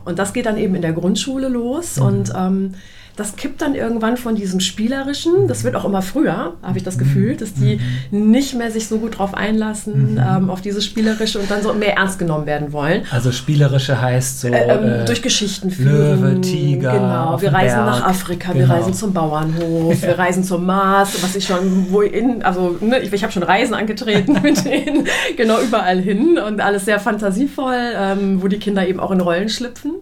Und 0.05 0.19
das 0.19 0.35
geht 0.35 0.45
dann 0.45 0.59
eben 0.59 0.75
in 0.75 0.83
der 0.83 0.93
Grundschule 0.93 1.49
los. 1.49 1.97
Und 1.97 2.31
ähm, 2.37 2.75
das 3.19 3.35
kippt 3.35 3.61
dann 3.63 3.75
irgendwann 3.75 4.17
von 4.17 4.37
diesem 4.37 4.61
Spielerischen, 4.61 5.49
das 5.49 5.65
wird 5.65 5.75
auch 5.75 5.85
immer 5.85 6.03
früher, 6.03 6.55
habe 6.63 6.79
ich 6.79 6.85
das 6.85 6.99
Gefühl, 6.99 7.35
dass 7.35 7.53
die 7.53 7.81
nicht 8.13 8.55
mehr 8.55 8.71
sich 8.71 8.87
so 8.87 8.99
gut 8.99 9.19
drauf 9.19 9.35
einlassen, 9.35 10.13
mhm. 10.13 10.19
ähm, 10.19 10.51
auf 10.51 10.61
dieses 10.61 10.85
Spielerische 10.85 11.41
und 11.41 11.51
dann 11.51 11.61
so 11.61 11.75
mehr 11.75 11.97
ernst 11.97 12.21
genommen 12.21 12.47
werden 12.47 12.73
wollen. 12.73 13.03
Also 13.11 13.33
Spielerische 13.33 14.01
heißt 14.01 14.43
so... 14.43 14.49
Ähm, 14.49 14.55
äh, 14.55 15.05
durch 15.05 15.21
Geschichten 15.21 15.73
führen. 15.73 16.21
Löwe, 16.23 16.41
Tiger, 16.41 16.93
Genau, 16.93 17.43
wir 17.43 17.53
reisen 17.53 17.85
Berg. 17.85 17.87
nach 17.87 18.05
Afrika, 18.05 18.53
genau. 18.53 18.69
wir 18.69 18.75
reisen 18.75 18.95
zum 18.95 19.13
Bauernhof, 19.13 20.01
wir 20.01 20.17
reisen 20.17 20.45
zum 20.45 20.65
Mars, 20.65 21.21
was 21.21 21.35
ich 21.35 21.45
schon, 21.45 21.91
wo 21.91 22.03
in, 22.03 22.45
also 22.45 22.77
ne, 22.81 23.01
ich, 23.01 23.13
ich 23.13 23.25
habe 23.25 23.33
schon 23.33 23.43
Reisen 23.43 23.75
angetreten 23.75 24.39
mit 24.43 24.65
denen, 24.65 25.09
genau 25.37 25.61
überall 25.61 25.99
hin 25.99 26.39
und 26.39 26.61
alles 26.61 26.85
sehr 26.85 27.01
fantasievoll, 27.01 27.95
ähm, 27.97 28.41
wo 28.41 28.47
die 28.47 28.61
Kinder 28.61 28.87
eben 28.87 29.01
auch 29.01 29.11
in 29.11 29.21
Rollen 29.21 29.49
schlüpfen. 29.49 29.95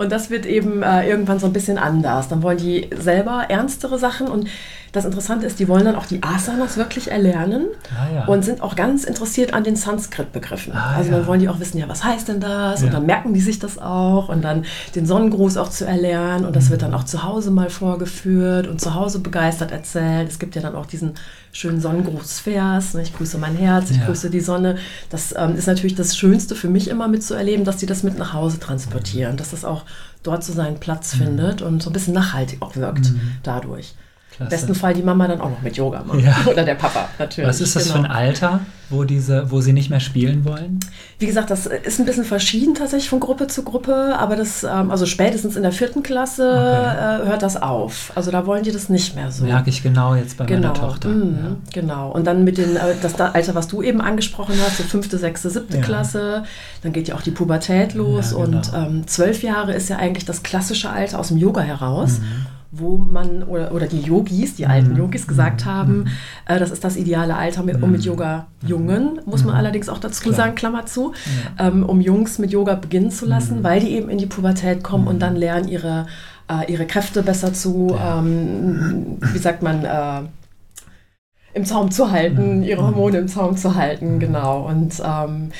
Und 0.00 0.10
das 0.10 0.30
wird 0.30 0.46
eben 0.46 0.82
äh, 0.82 1.06
irgendwann 1.06 1.38
so 1.38 1.46
ein 1.46 1.52
bisschen 1.52 1.76
anders. 1.76 2.28
Dann 2.28 2.42
wollen 2.42 2.56
die 2.56 2.88
selber 2.96 3.44
ernstere 3.50 3.98
Sachen 3.98 4.28
und 4.28 4.48
das 4.92 5.04
Interessante 5.04 5.46
ist, 5.46 5.58
die 5.58 5.68
wollen 5.68 5.84
dann 5.84 5.94
auch 5.94 6.06
die 6.06 6.22
Asanas 6.22 6.76
wirklich 6.76 7.10
erlernen 7.10 7.66
ah, 7.90 8.14
ja. 8.14 8.24
und 8.26 8.44
sind 8.44 8.60
auch 8.60 8.74
ganz 8.74 9.04
interessiert 9.04 9.54
an 9.54 9.62
den 9.62 9.76
Sanskrit-Begriffen. 9.76 10.72
Ah, 10.72 10.96
also 10.96 11.10
dann 11.10 11.22
ja. 11.22 11.26
wollen 11.26 11.40
die 11.40 11.48
auch 11.48 11.60
wissen, 11.60 11.78
ja, 11.78 11.88
was 11.88 12.02
heißt 12.02 12.28
denn 12.28 12.40
das? 12.40 12.80
Ja. 12.80 12.86
Und 12.86 12.94
dann 12.94 13.06
merken 13.06 13.32
die 13.32 13.40
sich 13.40 13.58
das 13.58 13.78
auch 13.78 14.28
und 14.28 14.42
dann 14.42 14.64
den 14.94 15.06
Sonnengruß 15.06 15.56
auch 15.58 15.70
zu 15.70 15.86
erlernen 15.86 16.44
und 16.44 16.56
das 16.56 16.66
mhm. 16.66 16.70
wird 16.70 16.82
dann 16.82 16.94
auch 16.94 17.04
zu 17.04 17.22
Hause 17.22 17.50
mal 17.50 17.70
vorgeführt 17.70 18.66
und 18.66 18.80
zu 18.80 18.94
Hause 18.94 19.20
begeistert 19.20 19.70
erzählt. 19.70 20.28
Es 20.28 20.38
gibt 20.38 20.56
ja 20.56 20.62
dann 20.62 20.74
auch 20.74 20.86
diesen 20.86 21.14
schönen 21.52 21.80
Sonnengrußvers, 21.80 22.94
ne? 22.94 23.02
ich 23.02 23.16
grüße 23.16 23.38
mein 23.38 23.56
Herz, 23.56 23.90
ich 23.90 24.04
grüße 24.04 24.30
die 24.30 24.40
Sonne. 24.40 24.76
Das 25.08 25.34
ähm, 25.36 25.56
ist 25.56 25.66
natürlich 25.66 25.94
das 25.94 26.16
Schönste 26.16 26.54
für 26.54 26.68
mich 26.68 26.88
immer 26.88 27.08
mitzuerleben, 27.08 27.64
dass 27.64 27.76
die 27.76 27.86
das 27.86 28.02
mit 28.02 28.18
nach 28.18 28.32
Hause 28.32 28.58
transportieren, 28.58 29.36
dass 29.36 29.50
das 29.50 29.64
auch 29.64 29.84
dort 30.22 30.44
so 30.44 30.52
seinen 30.52 30.78
Platz 30.78 31.14
mhm. 31.14 31.18
findet 31.18 31.62
und 31.62 31.82
so 31.82 31.90
ein 31.90 31.92
bisschen 31.92 32.14
nachhaltig 32.14 32.60
auch 32.60 32.76
wirkt 32.76 33.10
mhm. 33.10 33.32
dadurch. 33.42 33.94
Im 34.40 34.48
besten 34.48 34.74
Fall 34.74 34.94
die 34.94 35.02
Mama 35.02 35.28
dann 35.28 35.40
auch 35.40 35.50
noch 35.50 35.60
mit 35.60 35.76
Yoga 35.76 36.02
macht. 36.02 36.20
Ja. 36.20 36.34
Oder 36.46 36.64
der 36.64 36.74
Papa, 36.74 37.08
natürlich. 37.18 37.48
Was 37.48 37.60
ist 37.60 37.76
das 37.76 37.84
genau. 37.84 37.92
für 37.92 37.98
ein 37.98 38.04
genau. 38.04 38.14
Alter, 38.14 38.60
wo, 38.88 39.04
diese, 39.04 39.50
wo 39.50 39.60
sie 39.60 39.74
nicht 39.74 39.90
mehr 39.90 40.00
spielen 40.00 40.46
wollen? 40.46 40.80
Wie 41.18 41.26
gesagt, 41.26 41.50
das 41.50 41.66
ist 41.66 42.00
ein 42.00 42.06
bisschen 42.06 42.24
verschieden 42.24 42.74
tatsächlich 42.74 43.10
von 43.10 43.20
Gruppe 43.20 43.48
zu 43.48 43.62
Gruppe, 43.64 44.16
aber 44.18 44.36
das, 44.36 44.64
ähm, 44.64 44.90
also 44.90 45.04
spätestens 45.04 45.56
in 45.56 45.62
der 45.62 45.72
vierten 45.72 46.02
Klasse 46.02 46.48
okay. 46.48 47.22
Äh, 47.22 47.28
hört 47.28 47.42
das 47.42 47.60
auf. 47.60 48.12
Also 48.14 48.30
da 48.30 48.46
wollen 48.46 48.64
die 48.64 48.72
das 48.72 48.88
nicht 48.88 49.14
mehr 49.14 49.30
so. 49.30 49.44
Merke 49.44 49.68
ich 49.68 49.82
genau 49.82 50.14
jetzt 50.14 50.38
bei 50.38 50.46
genau. 50.46 50.68
meiner 50.68 50.74
Tochter. 50.74 51.10
Mhm, 51.10 51.38
ja. 51.42 51.56
Genau. 51.74 52.10
Und 52.10 52.26
dann 52.26 52.42
mit 52.42 52.56
den, 52.56 52.76
äh, 52.76 52.94
das 53.02 53.20
Alter, 53.20 53.54
was 53.54 53.68
du 53.68 53.82
eben 53.82 54.00
angesprochen 54.00 54.54
hast, 54.64 54.78
so 54.78 54.84
fünfte, 54.84 55.18
sechste, 55.18 55.50
siebte 55.50 55.76
ja. 55.76 55.82
Klasse, 55.82 56.44
dann 56.82 56.92
geht 56.92 57.08
ja 57.08 57.14
auch 57.14 57.22
die 57.22 57.30
Pubertät 57.30 57.92
los 57.92 58.30
genau. 58.30 58.42
und 58.42 58.72
ähm, 58.74 59.06
zwölf 59.06 59.42
Jahre 59.42 59.74
ist 59.74 59.90
ja 59.90 59.96
eigentlich 59.96 60.24
das 60.24 60.42
klassische 60.42 60.88
Alter 60.88 61.18
aus 61.18 61.28
dem 61.28 61.36
Yoga 61.36 61.60
heraus. 61.60 62.20
Mhm 62.20 62.46
wo 62.72 62.96
man 62.96 63.42
oder, 63.42 63.72
oder 63.72 63.86
die 63.86 64.00
Yogis, 64.00 64.54
die 64.54 64.66
alten 64.66 64.92
mhm. 64.92 64.98
Yogis 64.98 65.26
gesagt 65.26 65.64
mhm. 65.64 65.70
haben, 65.70 66.04
äh, 66.46 66.58
das 66.58 66.70
ist 66.70 66.84
das 66.84 66.96
ideale 66.96 67.36
Alter, 67.36 67.62
mit, 67.62 67.82
um 67.82 67.90
mit 67.90 68.00
mhm. 68.00 68.06
Yoga 68.06 68.46
Jungen, 68.64 69.20
muss 69.26 69.44
man 69.44 69.54
allerdings 69.54 69.88
auch 69.88 69.98
dazu 69.98 70.22
Klar. 70.22 70.34
sagen, 70.34 70.54
Klammer 70.54 70.86
zu, 70.86 71.12
ähm, 71.58 71.84
um 71.84 72.00
Jungs 72.00 72.38
mit 72.38 72.52
Yoga 72.52 72.76
beginnen 72.76 73.10
zu 73.10 73.26
lassen, 73.26 73.64
weil 73.64 73.80
die 73.80 73.90
eben 73.90 74.08
in 74.08 74.18
die 74.18 74.26
Pubertät 74.26 74.84
kommen 74.84 75.08
und 75.08 75.20
dann 75.20 75.34
lernen 75.34 75.68
ihre, 75.68 76.06
äh, 76.48 76.70
ihre 76.70 76.86
Kräfte 76.86 77.22
besser 77.22 77.52
zu, 77.52 77.96
ähm, 78.00 79.18
wie 79.20 79.38
sagt 79.38 79.62
man, 79.62 79.84
äh, 79.84 80.28
im 81.52 81.64
Zaum 81.64 81.90
zu 81.90 82.12
halten, 82.12 82.62
ihre 82.62 82.82
Hormone 82.82 83.18
im 83.18 83.28
Zaum 83.28 83.56
zu 83.56 83.74
halten, 83.74 84.20
genau. 84.20 84.68
Und 84.68 85.02
ähm, 85.04 85.50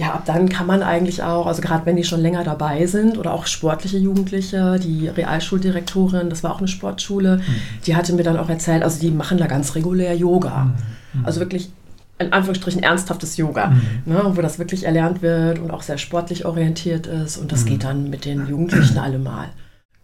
ja, 0.00 0.14
ab 0.14 0.22
dann 0.24 0.48
kann 0.48 0.66
man 0.66 0.82
eigentlich 0.82 1.22
auch, 1.22 1.46
also 1.46 1.60
gerade 1.60 1.84
wenn 1.84 1.94
die 1.94 2.04
schon 2.04 2.22
länger 2.22 2.42
dabei 2.42 2.86
sind 2.86 3.18
oder 3.18 3.34
auch 3.34 3.46
sportliche 3.46 3.98
Jugendliche, 3.98 4.78
die 4.78 5.08
Realschuldirektorin, 5.08 6.30
das 6.30 6.42
war 6.42 6.54
auch 6.54 6.58
eine 6.58 6.68
Sportschule, 6.68 7.36
mhm. 7.36 7.42
die 7.84 7.94
hatte 7.94 8.14
mir 8.14 8.22
dann 8.22 8.38
auch 8.38 8.48
erzählt, 8.48 8.82
also 8.82 8.98
die 8.98 9.10
machen 9.10 9.36
da 9.36 9.46
ganz 9.46 9.74
regulär 9.74 10.16
Yoga. 10.16 10.64
Mhm. 10.64 10.72
mhm. 11.12 11.26
Also 11.26 11.40
wirklich 11.40 11.70
in 12.18 12.32
Anführungsstrichen 12.32 12.82
ernsthaftes 12.82 13.36
Yoga, 13.36 13.72
mhm. 13.72 13.82
ne, 14.06 14.22
wo 14.34 14.40
das 14.40 14.58
wirklich 14.58 14.84
erlernt 14.84 15.20
wird 15.20 15.58
und 15.58 15.70
auch 15.70 15.82
sehr 15.82 15.98
sportlich 15.98 16.46
orientiert 16.46 17.06
ist. 17.06 17.36
Und 17.36 17.52
das 17.52 17.64
mhm. 17.64 17.68
geht 17.68 17.84
dann 17.84 18.08
mit 18.08 18.24
den 18.24 18.48
Jugendlichen 18.48 18.96
allemal. 18.96 19.48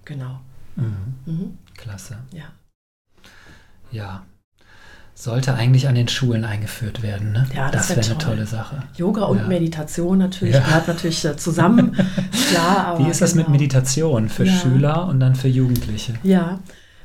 Genau. 0.04 0.40
Mhm. 0.76 1.56
Klasse. 1.74 2.18
Ja. 2.32 2.44
Ja, 3.90 4.24
sollte 5.18 5.54
eigentlich 5.54 5.88
an 5.88 5.94
den 5.94 6.08
Schulen 6.08 6.44
eingeführt 6.44 7.02
werden. 7.02 7.32
Ne? 7.32 7.46
Ja, 7.54 7.70
das, 7.70 7.88
das 7.88 7.96
wäre 7.96 8.06
wär 8.06 8.10
eine 8.12 8.18
tolle 8.18 8.46
Sache. 8.46 8.82
Yoga 8.96 9.24
und 9.24 9.38
ja. 9.38 9.46
Meditation 9.46 10.18
natürlich 10.18 10.54
ja. 10.54 10.60
gehört 10.60 10.88
natürlich 10.88 11.24
äh, 11.24 11.36
zusammen. 11.38 11.96
Klar, 12.50 12.98
Wie 12.98 13.10
ist 13.10 13.22
das 13.22 13.32
genau. 13.32 13.44
mit 13.44 13.60
Meditation 13.60 14.28
für 14.28 14.44
ja. 14.44 14.52
Schüler 14.52 15.08
und 15.08 15.18
dann 15.18 15.34
für 15.34 15.48
Jugendliche? 15.48 16.14
Ja, 16.22 16.58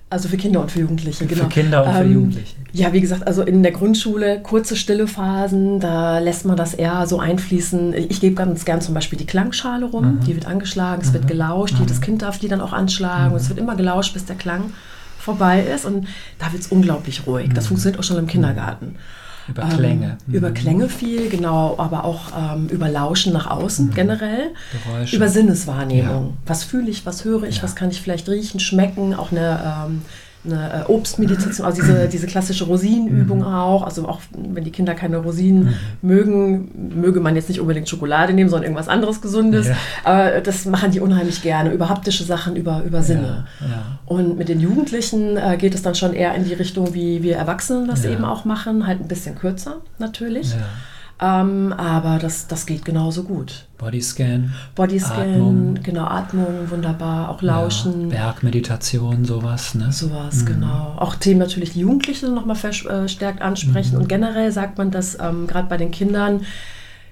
also 0.09 0.27
für 0.27 0.35
Kinder 0.35 0.59
und 0.59 0.69
für 0.69 0.81
Jugendliche, 0.81 1.25
genau. 1.25 1.43
Für 1.43 1.49
Kinder 1.49 1.85
und 1.85 1.89
ähm, 1.89 1.95
für 1.95 2.13
Jugendliche. 2.13 2.55
Ja, 2.73 2.91
wie 2.91 2.99
gesagt, 2.99 3.25
also 3.25 3.43
in 3.43 3.63
der 3.63 3.71
Grundschule 3.71 4.41
kurze 4.41 4.75
stille 4.75 5.07
Phasen, 5.07 5.79
da 5.79 6.19
lässt 6.19 6.45
man 6.45 6.57
das 6.57 6.73
eher 6.73 7.07
so 7.07 7.17
einfließen. 7.17 7.93
Ich 7.93 8.19
gebe 8.19 8.35
ganz 8.35 8.65
gern 8.65 8.81
zum 8.81 8.93
Beispiel 8.93 9.17
die 9.17 9.25
Klangschale 9.25 9.85
rum, 9.85 10.15
mhm. 10.15 10.19
die 10.25 10.35
wird 10.35 10.47
angeschlagen, 10.47 11.01
es 11.01 11.09
mhm. 11.09 11.13
wird 11.13 11.27
gelauscht, 11.29 11.75
mhm. 11.75 11.81
jedes 11.81 12.01
Kind 12.01 12.23
darf 12.23 12.39
die 12.39 12.49
dann 12.49 12.59
auch 12.59 12.73
anschlagen 12.73 13.31
und 13.31 13.37
es 13.37 13.45
mhm. 13.45 13.49
wird 13.51 13.59
immer 13.59 13.77
gelauscht, 13.77 14.13
bis 14.13 14.25
der 14.25 14.35
Klang 14.35 14.73
vorbei 15.21 15.61
ist. 15.63 15.85
Und 15.85 16.07
da 16.39 16.51
wird 16.51 16.63
es 16.63 16.67
unglaublich 16.67 17.27
ruhig. 17.27 17.51
Das 17.53 17.65
mhm. 17.65 17.69
funktioniert 17.69 17.99
auch 17.99 18.03
schon 18.03 18.17
im 18.17 18.27
Kindergarten. 18.27 18.95
Über 19.47 19.63
Klänge. 19.63 20.17
Ähm, 20.27 20.33
über 20.33 20.49
mhm. 20.49 20.53
Klänge 20.53 20.89
viel, 20.89 21.29
genau, 21.29 21.75
aber 21.77 22.03
auch 22.05 22.31
ähm, 22.37 22.67
über 22.67 22.89
Lauschen 22.89 23.33
nach 23.33 23.49
außen 23.49 23.87
mhm. 23.87 23.93
generell. 23.93 24.51
Geräusche. 24.85 25.15
Über 25.15 25.29
Sinneswahrnehmung. 25.29 26.27
Ja. 26.27 26.33
Was 26.45 26.63
fühle 26.63 26.89
ich, 26.89 27.05
was 27.05 27.25
höre 27.25 27.43
ich, 27.43 27.57
ja. 27.57 27.63
was 27.63 27.75
kann 27.75 27.89
ich 27.89 28.01
vielleicht 28.01 28.29
riechen, 28.29 28.59
schmecken, 28.59 29.13
auch 29.13 29.31
eine 29.31 29.85
ähm, 29.87 30.01
eine 30.43 30.85
äh, 30.87 30.91
Obstmeditation, 30.91 31.65
also 31.65 31.81
diese, 31.81 32.07
diese 32.07 32.27
klassische 32.27 32.65
Rosinenübung 32.65 33.39
mhm. 33.39 33.45
auch. 33.45 33.83
Also 33.83 34.07
auch 34.07 34.21
wenn 34.35 34.63
die 34.63 34.71
Kinder 34.71 34.95
keine 34.95 35.17
Rosinen 35.17 35.63
mhm. 35.63 35.73
mögen, 36.01 36.99
möge 37.01 37.19
man 37.19 37.35
jetzt 37.35 37.49
nicht 37.49 37.59
unbedingt 37.59 37.87
Schokolade 37.87 38.33
nehmen, 38.33 38.49
sondern 38.49 38.65
irgendwas 38.65 38.87
anderes 38.87 39.21
Gesundes. 39.21 39.67
Ja. 39.67 39.75
Aber 40.03 40.41
das 40.41 40.65
machen 40.65 40.91
die 40.91 40.99
unheimlich 40.99 41.41
gerne, 41.41 41.71
über 41.71 41.89
haptische 41.89 42.23
Sachen, 42.23 42.55
über, 42.55 42.83
über 42.85 43.03
Sinne. 43.03 43.45
Ja, 43.59 43.67
ja. 43.67 43.99
Und 44.05 44.37
mit 44.37 44.49
den 44.49 44.59
Jugendlichen 44.59 45.37
äh, 45.37 45.57
geht 45.57 45.75
es 45.75 45.81
dann 45.81 45.95
schon 45.95 46.13
eher 46.13 46.33
in 46.35 46.45
die 46.45 46.53
Richtung, 46.53 46.93
wie 46.93 47.23
wir 47.23 47.35
Erwachsenen 47.35 47.87
das 47.87 48.05
eben 48.05 48.25
auch 48.25 48.45
machen, 48.45 48.87
halt 48.87 48.99
ein 48.99 49.07
bisschen 49.07 49.35
kürzer 49.35 49.77
natürlich. 49.99 50.55
Ähm, 51.21 51.71
aber 51.73 52.17
das, 52.17 52.47
das 52.47 52.65
geht 52.65 52.83
genauso 52.83 53.23
gut. 53.23 53.67
Bodyscan. 53.77 54.53
Bodyscan, 54.73 55.33
Atmung. 55.33 55.79
genau, 55.83 56.05
Atmung, 56.05 56.69
wunderbar, 56.69 57.29
auch 57.29 57.43
Lauschen. 57.43 58.09
Ja, 58.09 58.31
Bergmeditation, 58.31 59.23
sowas, 59.23 59.75
ne? 59.75 59.91
Sowas, 59.91 60.41
mhm. 60.41 60.45
genau. 60.45 60.95
Auch 60.97 61.15
Themen 61.15 61.39
natürlich 61.39 61.73
die 61.73 61.81
Jugendlichen 61.81 62.33
nochmal 62.33 62.55
verstärkt 62.55 63.41
ansprechen. 63.41 63.95
Mhm. 63.95 64.01
Und 64.01 64.09
generell 64.09 64.51
sagt 64.51 64.79
man, 64.79 64.89
dass 64.89 65.17
ähm, 65.19 65.45
gerade 65.45 65.67
bei 65.67 65.77
den 65.77 65.91
Kindern 65.91 66.41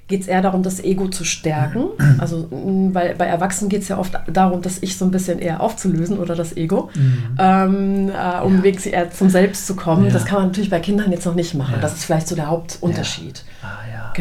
geht 0.09 0.21
es 0.21 0.27
eher 0.27 0.41
darum, 0.41 0.63
das 0.63 0.83
Ego 0.83 1.07
zu 1.07 1.23
stärken. 1.23 1.85
Also, 2.17 2.47
weil 2.49 3.15
bei 3.15 3.25
Erwachsenen 3.25 3.69
geht 3.69 3.83
es 3.83 3.87
ja 3.87 3.97
oft 3.97 4.13
darum, 4.27 4.61
das 4.61 4.79
Ich 4.81 4.97
so 4.97 5.05
ein 5.05 5.11
bisschen 5.11 5.39
eher 5.39 5.61
aufzulösen 5.61 6.17
oder 6.17 6.35
das 6.35 6.57
Ego, 6.57 6.89
mhm. 6.95 7.35
ähm, 7.37 8.09
äh, 8.09 8.41
um 8.43 8.63
ja. 8.65 8.71
eher 8.71 9.11
zum 9.11 9.29
Selbst 9.29 9.67
zu 9.67 9.75
kommen. 9.75 10.05
Ja. 10.05 10.11
Das 10.11 10.25
kann 10.25 10.39
man 10.39 10.47
natürlich 10.47 10.71
bei 10.71 10.79
Kindern 10.79 11.11
jetzt 11.11 11.25
noch 11.25 11.35
nicht 11.35 11.53
machen. 11.53 11.75
Ja. 11.75 11.81
Das 11.81 11.93
ist 11.93 12.05
vielleicht 12.05 12.27
so 12.27 12.35
der 12.35 12.47
Hauptunterschied. 12.47 13.43
Ja. 13.58 13.58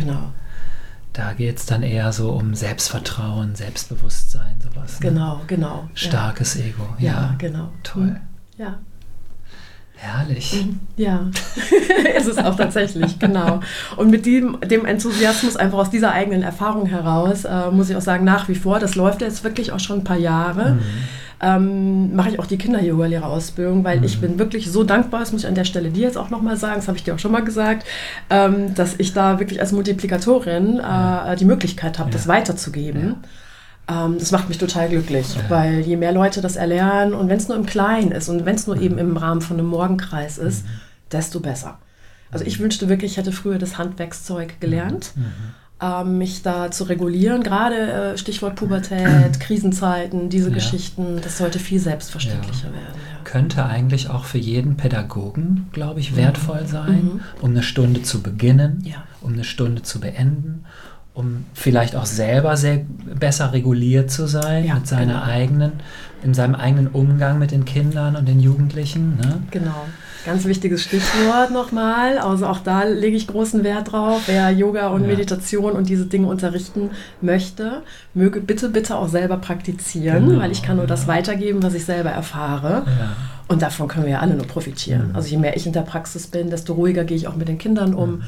Genau. 0.01 0.33
Da 1.13 1.33
geht 1.33 1.57
es 1.57 1.67
dann 1.67 1.83
eher 1.83 2.13
so 2.13 2.31
um 2.31 2.55
Selbstvertrauen, 2.55 3.57
Selbstbewusstsein, 3.57 4.57
sowas. 4.63 5.01
Ne? 5.01 5.11
Genau, 5.11 5.41
genau. 5.49 5.89
Starkes 5.95 6.57
Ego. 6.57 6.87
Ja, 6.99 7.35
genau. 7.39 7.73
Toll. 7.83 8.21
Ja. 8.57 8.79
Herrlich. 9.97 10.65
Mhm. 10.65 10.79
Ja, 10.97 11.29
ist 12.17 12.29
es 12.29 12.39
auch 12.39 12.55
tatsächlich, 12.55 13.19
genau. 13.19 13.59
Und 13.97 14.11
mit 14.11 14.27
dem, 14.27 14.61
dem 14.61 14.85
Enthusiasmus 14.85 15.57
einfach 15.57 15.79
aus 15.79 15.91
dieser 15.91 16.13
eigenen 16.13 16.45
Erfahrung 16.45 16.87
heraus, 16.87 17.45
äh, 17.45 17.73
muss 17.73 17.91
ich 17.91 17.97
auch 17.97 18.01
sagen, 18.01 18.25
nach 18.25 18.49
wie 18.49 18.55
vor, 18.55 18.79
das 18.79 18.95
läuft 18.95 19.23
jetzt 19.23 19.43
wirklich 19.43 19.73
auch 19.73 19.81
schon 19.81 19.99
ein 19.99 20.05
paar 20.05 20.19
Jahre, 20.19 20.75
mhm. 20.75 20.83
Ähm, 21.41 22.17
mache 22.17 22.31
ich 22.31 22.39
auch 22.39 22.47
die 22.47 22.59
Kinder-Yoga-Lehrerausbildung, 22.59 23.85
weil 23.85 23.99
mhm. 23.99 24.05
ich 24.05 24.21
bin 24.21 24.39
wirklich 24.39 24.71
so 24.71 24.83
dankbar, 24.85 25.21
das 25.21 25.33
muss 25.33 25.43
ich 25.43 25.49
an 25.49 25.55
der 25.55 25.65
Stelle 25.65 25.91
dir 25.91 26.03
jetzt 26.03 26.19
auch 26.19 26.31
nochmal 26.31 26.57
sagen, 26.57 26.77
das 26.77 26.89
habe 26.89 26.99
ich 26.99 27.05
dir 27.05 27.15
auch 27.15 27.19
schon 27.19 27.33
mal 27.33 27.45
gesagt, 27.45 27.87
ähm, 28.31 28.75
dass 28.75 28.97
ich 28.99 29.13
da 29.13 29.39
wirklich 29.39 29.61
als 29.61 29.73
Multiplikatorin 29.73 30.81
äh, 30.81 31.37
die 31.37 31.45
Möglichkeit 31.45 31.99
habe, 31.99 32.11
ja. 32.11 32.13
das 32.13 32.27
weiterzugeben. 32.27 33.17
Ja. 33.89 34.07
Ähm, 34.07 34.17
das 34.19 34.33
macht 34.33 34.49
mich 34.49 34.59
total 34.59 34.89
glücklich, 34.89 35.37
ja. 35.37 35.43
weil 35.49 35.81
je 35.81 35.97
mehr 35.97 36.13
Leute 36.13 36.41
das 36.41 36.57
erlernen 36.57 37.15
und 37.15 37.29
wenn 37.29 37.39
es 37.39 37.49
nur 37.49 37.57
im 37.57 37.67
Kleinen 37.67 38.11
ist 38.11 38.29
und 38.29 38.45
wenn 38.45 38.57
es 38.57 38.67
nur 38.67 38.77
mhm. 38.77 38.83
eben 38.83 38.99
im 38.99 39.17
Rahmen 39.17 39.41
von 39.41 39.59
einem 39.59 39.69
Morgenkreis 39.69 40.39
ist, 40.39 40.65
mhm. 40.65 40.71
desto 41.13 41.41
besser. 41.41 41.79
Also 42.31 42.45
ich 42.45 42.59
wünschte 42.59 42.89
wirklich, 42.89 43.13
ich 43.13 43.17
hätte 43.17 43.33
früher 43.33 43.59
das 43.59 43.79
Handwerkszeug 43.79 44.61
gelernt, 44.61 45.13
mhm. 45.15 45.33
Ähm, 45.81 46.19
mich 46.19 46.43
da 46.43 46.71
zu 46.71 46.85
regulieren. 46.85 47.43
Gerade 47.43 47.77
äh, 47.77 48.19
Stichwort 48.19 48.57
Pubertät, 48.57 49.41
Krisenzeiten, 49.41 50.29
diese 50.29 50.49
ja. 50.49 50.55
Geschichten, 50.55 51.21
das 51.23 51.39
sollte 51.39 51.59
viel 51.59 51.81
selbstverständlicher 51.81 52.69
ja. 52.69 52.75
werden. 52.75 52.95
Ja. 52.95 53.25
Könnte 53.25 53.65
eigentlich 53.65 54.11
auch 54.11 54.25
für 54.25 54.39
jeden 54.39 54.77
Pädagogen, 54.77 55.69
glaube 55.73 56.01
ich, 56.01 56.17
wertvoll 56.17 56.63
mhm. 56.63 56.67
sein, 56.67 57.05
mhm. 57.05 57.21
um 57.41 57.51
eine 57.51 57.63
Stunde 57.63 58.03
zu 58.03 58.23
beginnen, 58.23 58.85
um 59.21 59.35
eine 59.35 59.45
Stunde 59.45 59.83
zu 59.83 60.01
beenden 60.01 60.65
um 61.19 61.47
vielleicht 61.53 61.97
auch 61.97 62.07
selber 62.07 62.57
sehr 62.57 62.83
besser 63.19 63.53
reguliert 63.53 64.09
zu 64.09 64.29
sein 64.29 64.73
mit 64.73 64.87
seiner 64.87 65.15
genau. 65.15 65.25
eigenen, 65.25 65.73
in 66.23 66.33
seinem 66.33 66.55
eigenen 66.55 66.87
Umgang 66.87 67.41
mit 67.41 67.51
den 67.51 67.65
Kindern 67.65 68.15
und 68.15 68.29
den 68.29 68.39
Jugendlichen. 68.39 69.17
Ne? 69.17 69.43
Genau. 69.51 69.85
Ganz 70.29 70.45
wichtiges 70.45 70.83
Stichwort 70.83 71.51
nochmal. 71.51 72.19
Also 72.19 72.47
auch 72.47 72.59
da 72.59 72.83
lege 72.85 73.17
ich 73.17 73.27
großen 73.27 73.65
Wert 73.65 73.93
drauf. 73.93 74.23
Wer 74.27 74.51
Yoga 74.51 74.89
und 74.89 75.03
Ja. 75.03 75.07
Meditation 75.09 75.73
und 75.73 75.89
diese 75.89 76.05
Dinge 76.05 76.27
unterrichten 76.27 76.91
möchte, 77.23 77.83
möge 78.13 78.43
bitte, 78.43 78.69
bitte 78.69 78.97
auch 78.97 79.09
selber 79.09 79.39
praktizieren, 79.39 80.29
Genau, 80.29 80.41
weil 80.41 80.53
ich 80.53 80.63
kann 80.63 80.77
nur 80.77 80.87
das 80.87 81.03
ja. 81.03 81.09
weitergeben, 81.09 81.63
was 81.63 81.73
ich 81.73 81.87
selber 81.87 82.11
erfahre. 82.11 82.85
Ja. 82.87 83.17
Und 83.49 83.63
davon 83.63 83.89
können 83.89 84.05
wir 84.05 84.13
ja 84.13 84.21
alle 84.21 84.35
nur 84.35 84.47
profitieren. 84.47 85.13
Also 85.15 85.29
je 85.31 85.39
mehr 85.39 85.57
ich 85.57 85.67
in 85.67 85.73
der 85.73 85.81
Praxis 85.81 86.27
bin, 86.27 86.51
desto 86.51 86.75
ruhiger 86.75 87.05
gehe 87.05 87.17
ich 87.17 87.27
auch 87.27 87.37
mit 87.37 87.49
den 87.49 87.57
Kindern 87.57 87.95
um. 87.95 88.23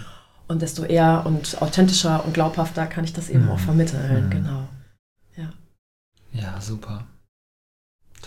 Und 0.49 0.63
desto 0.63 0.85
eher 0.85 1.25
und 1.27 1.61
authentischer 1.61 2.25
und 2.25 2.33
glaubhafter 2.33 2.87
kann 2.87 3.05
ich 3.05 3.13
das 3.13 3.29
eben 3.29 3.49
auch 3.51 3.59
vermitteln. 3.59 4.31
Genau. 4.31 4.63
Ja, 6.33 6.61
super. 6.61 7.05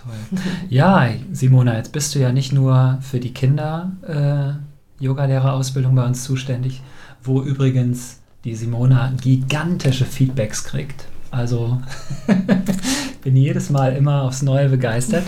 Toll. 0.04 0.40
Ja, 0.70 1.08
Simona, 1.32 1.78
jetzt 1.78 1.92
bist 1.92 2.14
du 2.16 2.20
ja 2.20 2.32
nicht 2.32 2.52
nur 2.54 2.98
für 3.02 3.20
die 3.20 3.34
Kinder 3.34 3.92
äh, 4.06 5.04
Yogalehrerausbildung 5.04 5.96
bei 5.96 6.06
uns 6.06 6.24
zuständig, 6.24 6.82
wo 7.24 7.42
übrigens 7.42 8.20
die 8.44 8.56
Simona 8.56 9.12
gigantische 9.22 10.06
Feedbacks 10.06 10.64
kriegt. 10.66 11.08
Also 11.32 11.82
bin 13.24 13.36
jedes 13.36 13.70
Mal 13.70 13.96
immer 13.96 14.24
aufs 14.24 14.42
Neue 14.42 14.70
begeistert. 14.70 15.24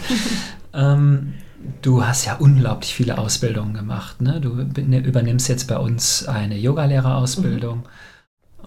ähm, 0.73 1.33
du 1.81 2.05
hast 2.05 2.25
ja 2.25 2.35
unglaublich 2.35 2.93
viele 2.93 3.17
Ausbildungen 3.17 3.73
gemacht. 3.73 4.21
Ne? 4.21 4.39
Du 4.41 4.65
bin- 4.65 4.93
übernimmst 4.93 5.47
jetzt 5.47 5.67
bei 5.67 5.77
uns 5.77 6.27
eine 6.27 6.57
Yogalehrerausbildung. 6.57 7.83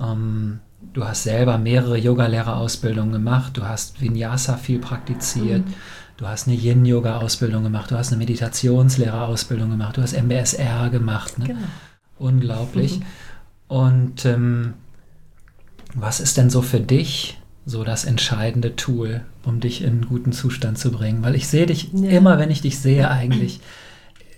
Ähm, 0.02 0.60
du 0.94 1.04
hast 1.04 1.22
selber 1.24 1.58
mehrere 1.58 1.98
Yogalehrerausbildungen 1.98 3.12
gemacht. 3.12 3.56
Du 3.56 3.64
hast 3.64 4.00
Vinyasa 4.00 4.56
viel 4.56 4.78
praktiziert. 4.78 5.66
Mhm. 5.66 5.74
Du 6.18 6.26
hast 6.26 6.48
eine 6.48 6.56
Yin-Yoga-Ausbildung 6.56 7.62
gemacht. 7.62 7.92
Du 7.92 7.96
hast 7.96 8.08
eine 8.08 8.18
Meditationslehrerausbildung 8.18 9.70
gemacht. 9.70 9.96
Du 9.96 10.02
hast 10.02 10.14
MBSR 10.14 10.90
gemacht. 10.90 11.38
Ne? 11.38 11.46
Genau. 11.46 11.60
Unglaublich. 12.18 12.98
Mhm. 12.98 13.04
Und 13.68 14.24
ähm, 14.24 14.74
was 15.94 16.18
ist 16.18 16.36
denn 16.36 16.50
so 16.50 16.60
für 16.60 16.80
dich 16.80 17.38
so 17.66 17.84
das 17.84 18.04
entscheidende 18.04 18.74
Tool, 18.74 19.20
um 19.44 19.60
dich 19.60 19.82
in 19.82 19.90
einen 19.90 20.06
guten 20.08 20.32
Zustand 20.32 20.76
zu 20.76 20.90
bringen? 20.90 21.22
Weil 21.22 21.36
ich 21.36 21.46
sehe 21.46 21.66
dich 21.66 21.90
Ja. 21.92 22.10
immer, 22.10 22.38
wenn 22.38 22.50
ich 22.50 22.62
dich 22.62 22.80
sehe, 22.80 23.08
eigentlich 23.08 23.60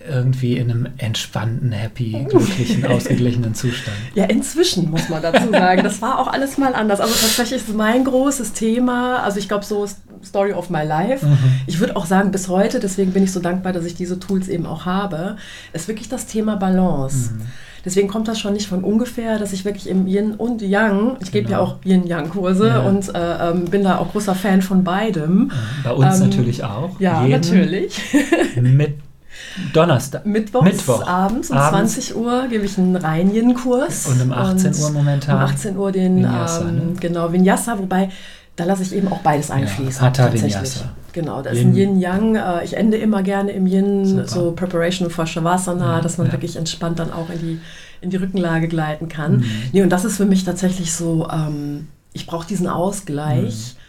irgendwie 0.07 0.59
in 0.59 0.71
einem 0.71 0.89
entspannten, 0.99 1.73
happy, 1.73 2.27
glücklichen, 2.29 2.85
ausgeglichenen 2.87 3.55
Zustand. 3.55 3.97
Ja, 4.15 4.25
inzwischen 4.25 4.91
muss 4.91 5.09
man 5.09 5.23
dazu 5.23 5.51
sagen. 5.51 5.83
Das 5.83 6.03
war 6.03 6.19
auch 6.19 6.27
alles 6.27 6.59
mal 6.59 6.75
anders. 6.75 7.01
Also 7.01 7.15
tatsächlich 7.15 7.63
ist 7.63 7.75
mein 7.75 8.05
großes 8.05 8.53
Thema, 8.53 9.23
also 9.23 9.39
ich 9.39 9.49
glaube 9.49 9.65
so 9.65 9.87
Story 10.25 10.53
of 10.53 10.71
my 10.71 10.83
life. 10.85 11.25
Mhm. 11.27 11.37
Ich 11.67 11.81
würde 11.81 11.97
auch 11.97 12.07
sagen 12.07 12.31
bis 12.31 12.49
heute, 12.49 12.79
deswegen 12.81 13.12
bin 13.12 13.23
ich 13.25 13.33
so 13.33 13.41
dankbar, 13.41 13.73
dass 13.73 13.85
ich 13.85 13.95
diese 13.95 14.19
Tools 14.19 14.49
eben 14.49 14.67
auch 14.67 14.85
habe, 14.85 15.37
ist 15.73 15.89
wirklich 15.89 16.09
das 16.09 16.27
Thema 16.27 16.57
Balance. 16.57 17.33
Mhm. 17.33 17.43
Deswegen 17.83 18.09
kommt 18.09 18.29
das 18.29 18.39
schon 18.39 18.53
nicht 18.53 18.67
von 18.69 18.85
ungefähr, 18.85 19.39
dass 19.39 19.55
ich 19.55 19.65
wirklich 19.65 19.89
im 19.89 20.07
Yin 20.07 20.35
und 20.35 20.61
Yang, 20.61 21.17
ich 21.21 21.33
gebe 21.33 21.49
ja 21.50 21.59
Genau. 21.61 21.71
auch 21.71 21.77
Yin-Yang-Kurse 21.85 22.69
Ja. 22.69 22.81
und 22.81 23.15
äh, 23.15 23.50
ähm, 23.50 23.65
bin 23.65 23.83
da 23.85 23.97
auch 23.97 24.12
großer 24.12 24.35
Fan 24.35 24.61
von 24.61 24.85
beidem. 24.85 25.50
Bei 25.83 25.93
uns 25.93 26.17
Ähm, 26.21 26.29
natürlich 26.29 26.62
auch. 26.62 27.00
Ja, 27.00 27.23
Jeden 27.25 27.41
natürlich. 27.41 27.99
Mit 28.61 28.99
Donnerstag. 29.73 30.27
Mittwochs 30.27 30.65
Mittwoch. 30.65 31.07
abends 31.07 31.50
um 31.50 31.57
Abends. 31.57 31.95
20 31.95 32.17
Uhr 32.17 32.49
gebe 32.49 32.67
ich 32.67 32.77
einen 32.77 32.97
Rein-Yin-Kurs. 32.97 34.07
Und 34.09 34.21
um 34.23 34.33
18 34.33 34.75
Uhr 34.75 34.91
momentan. 34.91 35.37
Um 35.37 35.43
18 35.43 35.77
Uhr 35.79 35.91
den 35.93 36.17
Vinyasa, 36.17 36.69
ähm, 36.69 36.75
ne? 36.77 36.83
genau 37.00 37.33
Vinyasa, 37.33 37.79
wobei 37.79 38.11
da 38.57 38.64
lasse 38.64 38.83
ich 38.83 38.95
eben 38.95 39.09
auch 39.09 39.19
beides 39.21 39.50
einfließen. 39.50 40.00
Hatha 40.02 40.25
tatsächlich. 40.25 40.54
Vinyasa. 40.54 40.90
Genau, 41.12 41.42
da 41.42 41.50
ist 41.50 41.59
Yin. 41.59 41.69
ein 41.71 41.75
Yin-Yang. 41.76 42.37
Äh, 42.37 42.64
ich 42.64 42.76
ende 42.76 42.97
immer 42.99 43.23
gerne 43.23 43.50
im 43.52 43.66
Yin, 43.66 44.04
Super. 44.04 44.26
so 44.28 44.52
Preparation 44.52 45.11
for 45.11 45.26
Shavasana, 45.26 45.97
Ja, 45.97 46.00
dass 46.00 46.19
man 46.19 46.26
ja. 46.28 46.33
wirklich 46.35 46.57
entspannt 46.57 46.99
dann 46.99 47.12
auch 47.12 47.30
in 47.30 47.38
die, 47.38 47.61
in 48.00 48.11
die 48.11 48.16
Rückenlage 48.16 48.69
gleiten 48.69 49.09
kann. 49.09 49.38
Mhm. 49.38 49.45
Nee, 49.73 49.83
und 49.83 49.90
das 49.90 50.04
ist 50.04 50.16
für 50.19 50.26
mich 50.26 50.45
tatsächlich 50.45 50.92
so, 50.92 51.28
ähm, 51.33 51.88
ich 52.12 52.26
brauche 52.26 52.47
diesen 52.47 52.66
Ausgleich. 52.69 53.75
Mhm. 53.76 53.80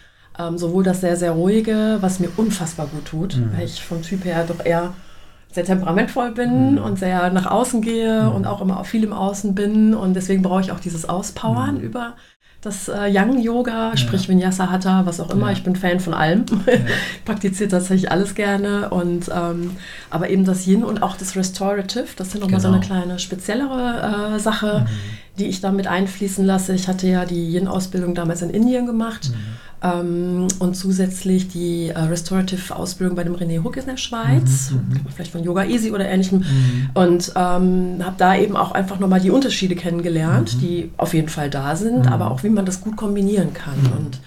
Ähm, 0.45 0.57
sowohl 0.57 0.83
das 0.83 1.01
sehr, 1.01 1.17
sehr 1.17 1.31
ruhige, 1.33 1.97
was 1.99 2.19
mir 2.21 2.29
unfassbar 2.37 2.87
gut 2.87 3.05
tut, 3.05 3.35
Mhm. 3.35 3.49
weil 3.55 3.65
ich 3.65 3.83
vom 3.83 4.01
Typ 4.01 4.23
her 4.23 4.45
doch 4.47 4.63
eher 4.65 4.93
sehr 5.51 5.65
temperamentvoll 5.65 6.31
bin 6.31 6.73
Mhm. 6.73 6.77
und 6.77 6.97
sehr 6.97 7.29
nach 7.31 7.45
außen 7.51 7.81
gehe 7.81 8.23
Mhm. 8.23 8.31
und 8.35 8.47
auch 8.47 8.61
immer 8.61 8.81
viel 8.85 9.03
im 9.03 9.11
Außen 9.11 9.53
bin 9.53 9.93
und 9.93 10.13
deswegen 10.13 10.41
brauche 10.41 10.61
ich 10.61 10.71
auch 10.71 10.79
dieses 10.79 11.07
Auspowern 11.09 11.75
Mhm. 11.75 11.81
über 11.81 12.13
das 12.61 12.87
äh, 12.89 13.07
Yang-Yoga, 13.07 13.97
sprich 13.97 14.29
Vinyasa, 14.29 14.69
Hatha, 14.69 15.05
was 15.05 15.19
auch 15.19 15.31
immer. 15.31 15.47
Ja. 15.47 15.53
Ich 15.53 15.63
bin 15.63 15.75
Fan 15.75 15.99
von 15.99 16.13
allem, 16.13 16.45
Ja. 16.67 16.73
praktiziere 17.25 17.69
tatsächlich 17.69 18.11
alles 18.11 18.35
gerne 18.35 18.89
und 18.91 19.29
ähm, 19.35 19.71
aber 20.11 20.29
eben 20.29 20.45
das 20.45 20.67
Yin 20.67 20.83
und 20.83 21.01
auch 21.01 21.17
das 21.17 21.35
Restorative, 21.35 22.05
das 22.15 22.27
ist 22.27 22.33
ja 22.35 22.39
nochmal 22.39 22.59
so 22.59 22.67
Genau. 22.67 22.77
eine 22.79 22.85
kleine 22.85 23.19
speziellere 23.19 24.35
äh, 24.35 24.39
Sache, 24.39 24.85
Mhm. 24.85 24.89
die 25.39 25.45
ich 25.47 25.59
da 25.61 25.71
mit 25.71 25.87
einfließen 25.87 26.45
lasse. 26.45 26.73
Ich 26.75 26.87
hatte 26.87 27.07
ja 27.07 27.25
die 27.25 27.49
Yin-Ausbildung 27.55 28.13
damals 28.13 28.41
in 28.43 28.51
Indien 28.51 28.85
gemacht. 28.85 29.29
Mhm. 29.31 29.35
Ähm, 29.83 30.47
und 30.59 30.75
zusätzlich 30.75 31.47
die 31.47 31.89
äh, 31.89 31.97
Restorative-Ausbildung 31.99 33.15
bei 33.15 33.23
dem 33.23 33.35
René 33.35 33.63
Hook 33.63 33.77
in 33.77 33.85
der 33.87 33.97
Schweiz, 33.97 34.71
Mhm, 34.71 34.77
mhm. 34.77 34.99
vielleicht 35.13 35.31
von 35.31 35.43
Yoga 35.43 35.63
Easy 35.65 35.91
oder 35.91 36.07
ähnlichem. 36.07 36.39
Mhm. 36.39 36.89
Und 36.93 37.33
ähm, 37.35 37.95
habe 38.03 38.15
da 38.17 38.35
eben 38.35 38.55
auch 38.55 38.73
einfach 38.73 38.99
nochmal 38.99 39.21
die 39.21 39.31
Unterschiede 39.31 39.75
kennengelernt, 39.75 40.55
Mhm. 40.55 40.59
die 40.59 40.91
auf 40.97 41.13
jeden 41.15 41.29
Fall 41.29 41.49
da 41.49 41.75
sind, 41.75 42.05
Mhm. 42.05 42.13
aber 42.13 42.29
auch 42.29 42.43
wie 42.43 42.49
man 42.49 42.65
das 42.65 42.81
gut 42.81 42.95
kombinieren 42.95 43.53
kann. 43.53 43.81
Mhm. 43.81 43.97
Und 43.97 44.19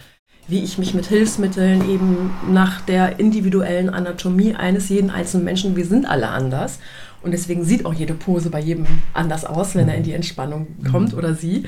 wie 0.48 0.62
ich 0.62 0.76
mich 0.76 0.92
mit 0.92 1.06
Hilfsmitteln 1.06 1.88
eben 1.88 2.30
nach 2.52 2.80
der 2.82 3.18
individuellen 3.20 3.88
Anatomie 3.88 4.54
eines 4.54 4.88
jeden 4.88 5.08
einzelnen 5.10 5.44
Menschen, 5.44 5.76
wir 5.76 5.86
sind 5.86 6.04
alle 6.04 6.28
anders. 6.28 6.80
Und 7.24 7.30
deswegen 7.30 7.64
sieht 7.64 7.86
auch 7.86 7.94
jede 7.94 8.12
Pose 8.12 8.50
bei 8.50 8.60
jedem 8.60 8.86
anders 9.14 9.46
aus, 9.46 9.74
wenn 9.74 9.88
er 9.88 9.96
in 9.96 10.02
die 10.02 10.12
Entspannung 10.12 10.66
kommt 10.90 11.14
oder 11.14 11.34
sie. 11.34 11.64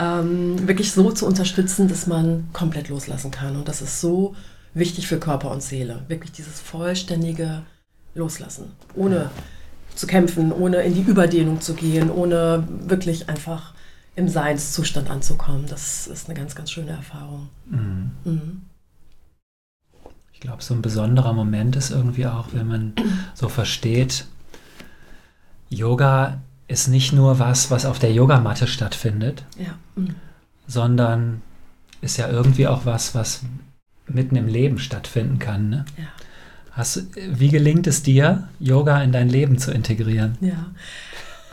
Ähm, 0.00 0.66
wirklich 0.66 0.92
so 0.92 1.12
zu 1.12 1.26
unterstützen, 1.26 1.88
dass 1.88 2.06
man 2.06 2.48
komplett 2.54 2.88
loslassen 2.88 3.30
kann. 3.30 3.54
Und 3.56 3.68
das 3.68 3.82
ist 3.82 4.00
so 4.00 4.34
wichtig 4.72 5.06
für 5.06 5.18
Körper 5.18 5.50
und 5.50 5.62
Seele. 5.62 6.04
Wirklich 6.08 6.32
dieses 6.32 6.58
vollständige 6.58 7.62
Loslassen. 8.14 8.72
Ohne 8.94 9.30
zu 9.94 10.06
kämpfen, 10.06 10.52
ohne 10.52 10.78
in 10.78 10.94
die 10.94 11.02
Überdehnung 11.02 11.60
zu 11.60 11.74
gehen, 11.74 12.10
ohne 12.10 12.66
wirklich 12.86 13.28
einfach 13.28 13.74
im 14.16 14.28
Seinszustand 14.28 15.10
anzukommen. 15.10 15.66
Das 15.68 16.06
ist 16.06 16.28
eine 16.28 16.38
ganz, 16.38 16.54
ganz 16.54 16.70
schöne 16.70 16.92
Erfahrung. 16.92 17.48
Mhm. 17.66 18.10
Mhm. 18.24 18.62
Ich 20.32 20.40
glaube, 20.40 20.62
so 20.62 20.72
ein 20.72 20.82
besonderer 20.82 21.34
Moment 21.34 21.76
ist 21.76 21.90
irgendwie 21.90 22.26
auch, 22.26 22.48
wenn 22.52 22.66
man 22.66 22.92
so 23.34 23.48
versteht, 23.48 24.26
Yoga 25.68 26.40
ist 26.68 26.88
nicht 26.88 27.12
nur 27.12 27.38
was, 27.38 27.70
was 27.70 27.84
auf 27.84 27.98
der 27.98 28.12
Yogamatte 28.12 28.66
stattfindet, 28.66 29.44
Ja. 29.58 29.74
Mhm. 29.96 30.14
sondern 30.66 31.42
ist 32.00 32.16
ja 32.16 32.28
irgendwie 32.28 32.66
auch 32.66 32.86
was, 32.86 33.14
was 33.14 33.42
mitten 34.06 34.36
im 34.36 34.46
Leben 34.46 34.78
stattfinden 34.78 35.38
kann. 35.38 35.70
Ne? 35.70 35.84
Ja. 35.96 36.04
Hast, 36.72 37.06
wie 37.16 37.48
gelingt 37.48 37.86
es 37.86 38.02
dir, 38.02 38.48
Yoga 38.58 39.02
in 39.02 39.12
dein 39.12 39.28
Leben 39.28 39.58
zu 39.58 39.70
integrieren? 39.72 40.36
Ja. 40.40 40.66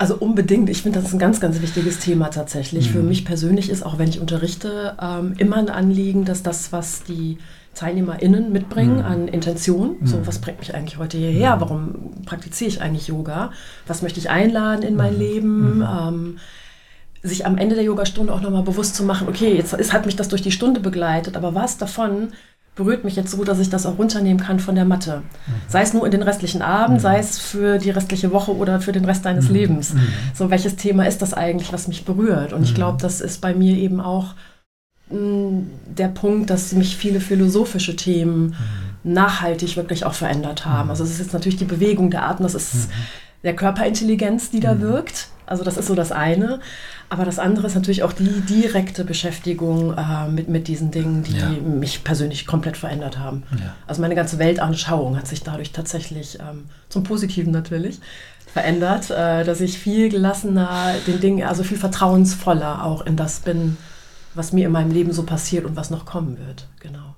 Also 0.01 0.15
unbedingt. 0.15 0.67
Ich 0.71 0.81
finde, 0.81 0.97
das 0.97 1.09
ist 1.09 1.13
ein 1.13 1.19
ganz, 1.19 1.39
ganz 1.39 1.61
wichtiges 1.61 1.99
Thema 1.99 2.29
tatsächlich. 2.31 2.89
Für 2.89 3.03
Mhm. 3.03 3.09
mich 3.09 3.23
persönlich 3.23 3.69
ist, 3.69 3.85
auch 3.85 3.99
wenn 3.99 4.09
ich 4.09 4.19
unterrichte, 4.19 4.97
ähm, 4.99 5.35
immer 5.37 5.57
ein 5.57 5.69
Anliegen, 5.69 6.25
dass 6.25 6.41
das, 6.41 6.71
was 6.71 7.03
die 7.03 7.37
TeilnehmerInnen 7.75 8.51
mitbringen 8.51 8.97
Mhm. 8.97 9.05
an 9.05 9.27
Intention, 9.27 9.97
so 10.03 10.17
Mhm. 10.17 10.25
was 10.25 10.39
bringt 10.39 10.57
mich 10.57 10.73
eigentlich 10.73 10.97
heute 10.97 11.19
hierher, 11.19 11.55
Mhm. 11.55 11.61
warum 11.61 11.95
praktiziere 12.25 12.67
ich 12.69 12.81
eigentlich 12.81 13.09
Yoga, 13.09 13.51
was 13.85 14.01
möchte 14.01 14.19
ich 14.19 14.31
einladen 14.31 14.81
in 14.81 14.95
mein 14.95 15.13
Mhm. 15.13 15.19
Leben, 15.19 15.77
Mhm. 15.77 15.83
ähm, 15.83 16.37
sich 17.21 17.45
am 17.45 17.59
Ende 17.59 17.75
der 17.75 17.83
Yogastunde 17.83 18.33
auch 18.33 18.41
nochmal 18.41 18.63
bewusst 18.63 18.95
zu 18.95 19.03
machen, 19.03 19.27
okay, 19.29 19.53
jetzt 19.55 19.73
ist, 19.73 19.93
hat 19.93 20.07
mich 20.07 20.15
das 20.15 20.29
durch 20.29 20.41
die 20.41 20.51
Stunde 20.51 20.79
begleitet, 20.79 21.37
aber 21.37 21.53
was 21.53 21.77
davon 21.77 22.29
berührt 22.75 23.03
mich 23.03 23.15
jetzt 23.17 23.31
so, 23.31 23.43
dass 23.43 23.59
ich 23.59 23.69
das 23.69 23.85
auch 23.85 23.97
runternehmen 23.97 24.41
kann 24.41 24.59
von 24.59 24.75
der 24.75 24.85
Matte. 24.85 25.23
Sei 25.67 25.81
es 25.81 25.93
nur 25.93 26.05
in 26.05 26.11
den 26.11 26.21
restlichen 26.23 26.61
Abend, 26.61 26.97
Mhm. 26.97 27.01
sei 27.01 27.19
es 27.19 27.37
für 27.37 27.77
die 27.77 27.89
restliche 27.89 28.31
Woche 28.31 28.55
oder 28.55 28.79
für 28.79 28.93
den 28.93 29.03
Rest 29.05 29.25
deines 29.25 29.49
Mhm. 29.49 29.55
Lebens. 29.55 29.93
Mhm. 29.93 30.07
So, 30.33 30.49
welches 30.49 30.77
Thema 30.77 31.05
ist 31.05 31.21
das 31.21 31.33
eigentlich, 31.33 31.73
was 31.73 31.87
mich 31.89 32.05
berührt? 32.05 32.53
Und 32.53 32.63
ich 32.63 32.71
Mhm. 32.71 32.75
glaube, 32.75 32.97
das 33.01 33.19
ist 33.21 33.41
bei 33.41 33.53
mir 33.53 33.75
eben 33.77 33.99
auch 33.99 34.35
mh, 35.09 35.63
der 35.97 36.07
Punkt, 36.07 36.49
dass 36.49 36.71
mich 36.71 36.95
viele 36.95 37.19
philosophische 37.19 37.97
Themen 37.97 38.55
nachhaltig 39.03 39.75
wirklich 39.75 40.05
auch 40.05 40.13
verändert 40.13 40.65
haben. 40.65 40.85
Mhm. 40.85 40.89
Also 40.91 41.03
es 41.03 41.11
ist 41.11 41.19
jetzt 41.19 41.33
natürlich 41.33 41.57
die 41.59 41.65
Bewegung, 41.65 42.09
der 42.11 42.23
Atem, 42.23 42.43
das 42.43 42.55
ist 42.55 42.89
der 43.43 43.53
Körperintelligenz, 43.55 44.51
die 44.51 44.61
da 44.61 44.73
Mhm. 44.75 44.79
wirkt. 44.81 45.27
Also 45.51 45.63
das 45.63 45.77
ist 45.77 45.87
so 45.87 45.95
das 45.95 46.11
eine. 46.11 46.59
Aber 47.09 47.25
das 47.25 47.37
andere 47.39 47.67
ist 47.67 47.75
natürlich 47.75 48.03
auch 48.03 48.13
die 48.13 48.41
direkte 48.41 49.03
Beschäftigung 49.03 49.95
äh, 49.97 50.27
mit, 50.29 50.47
mit 50.47 50.67
diesen 50.67 50.91
Dingen, 50.91 51.23
die 51.23 51.37
Ja. 51.37 51.49
mich 51.49 52.03
persönlich 52.03 52.47
komplett 52.47 52.77
verändert 52.77 53.19
haben. 53.19 53.43
Ja. 53.59 53.75
Also 53.85 54.01
meine 54.01 54.15
ganze 54.15 54.39
Weltanschauung 54.39 55.17
hat 55.17 55.27
sich 55.27 55.43
dadurch 55.43 55.71
tatsächlich 55.73 56.39
ähm, 56.39 56.65
zum 56.89 57.03
Positiven 57.03 57.51
natürlich 57.51 57.99
verändert, 58.47 59.09
äh, 59.11 59.43
dass 59.43 59.61
ich 59.61 59.77
viel 59.77 60.09
gelassener 60.09 60.95
den 61.05 61.19
Dingen, 61.19 61.43
also 61.47 61.63
viel 61.63 61.77
vertrauensvoller 61.77 62.83
auch 62.85 63.05
in 63.05 63.15
das 63.17 63.41
bin, 63.41 63.77
was 64.33 64.53
mir 64.53 64.65
in 64.67 64.71
meinem 64.71 64.91
Leben 64.91 65.11
so 65.11 65.23
passiert 65.23 65.65
und 65.65 65.75
was 65.75 65.89
noch 65.89 66.05
kommen 66.05 66.37
wird. 66.47 66.67
Genau. 66.79 67.15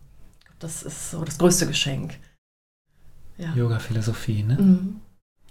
Das 0.60 0.82
ist 0.84 1.12
so 1.12 1.24
das 1.24 1.38
größte 1.38 1.68
Geschenk. 1.68 2.16
Ja. 3.38 3.54
Yoga-Philosophie, 3.56 4.44
ne? 4.44 4.56
Mhm. 4.60 5.02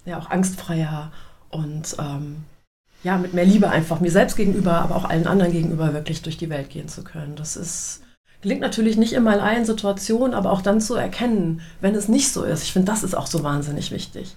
Ja, 0.04 0.18
auch 0.18 0.30
angstfreier 0.30 1.12
und 1.50 1.96
ähm, 2.00 2.44
ja, 3.02 3.18
mit 3.18 3.34
mehr 3.34 3.44
Liebe 3.44 3.68
einfach 3.68 4.00
mir 4.00 4.10
selbst 4.10 4.36
gegenüber, 4.36 4.74
aber 4.80 4.96
auch 4.96 5.04
allen 5.04 5.26
anderen 5.26 5.52
gegenüber 5.52 5.92
wirklich 5.92 6.22
durch 6.22 6.36
die 6.36 6.50
Welt 6.50 6.70
gehen 6.70 6.88
zu 6.88 7.02
können. 7.02 7.34
Das 7.36 7.56
ist, 7.56 8.02
gelingt 8.40 8.60
natürlich 8.60 8.96
nicht 8.96 9.12
immer 9.12 9.34
in 9.34 9.40
allen 9.40 9.64
Situationen, 9.64 10.34
aber 10.34 10.52
auch 10.52 10.62
dann 10.62 10.80
zu 10.80 10.94
erkennen, 10.94 11.60
wenn 11.80 11.94
es 11.94 12.08
nicht 12.08 12.32
so 12.32 12.44
ist. 12.44 12.62
Ich 12.62 12.72
finde, 12.72 12.92
das 12.92 13.02
ist 13.02 13.14
auch 13.14 13.26
so 13.26 13.42
wahnsinnig 13.42 13.90
wichtig. 13.90 14.36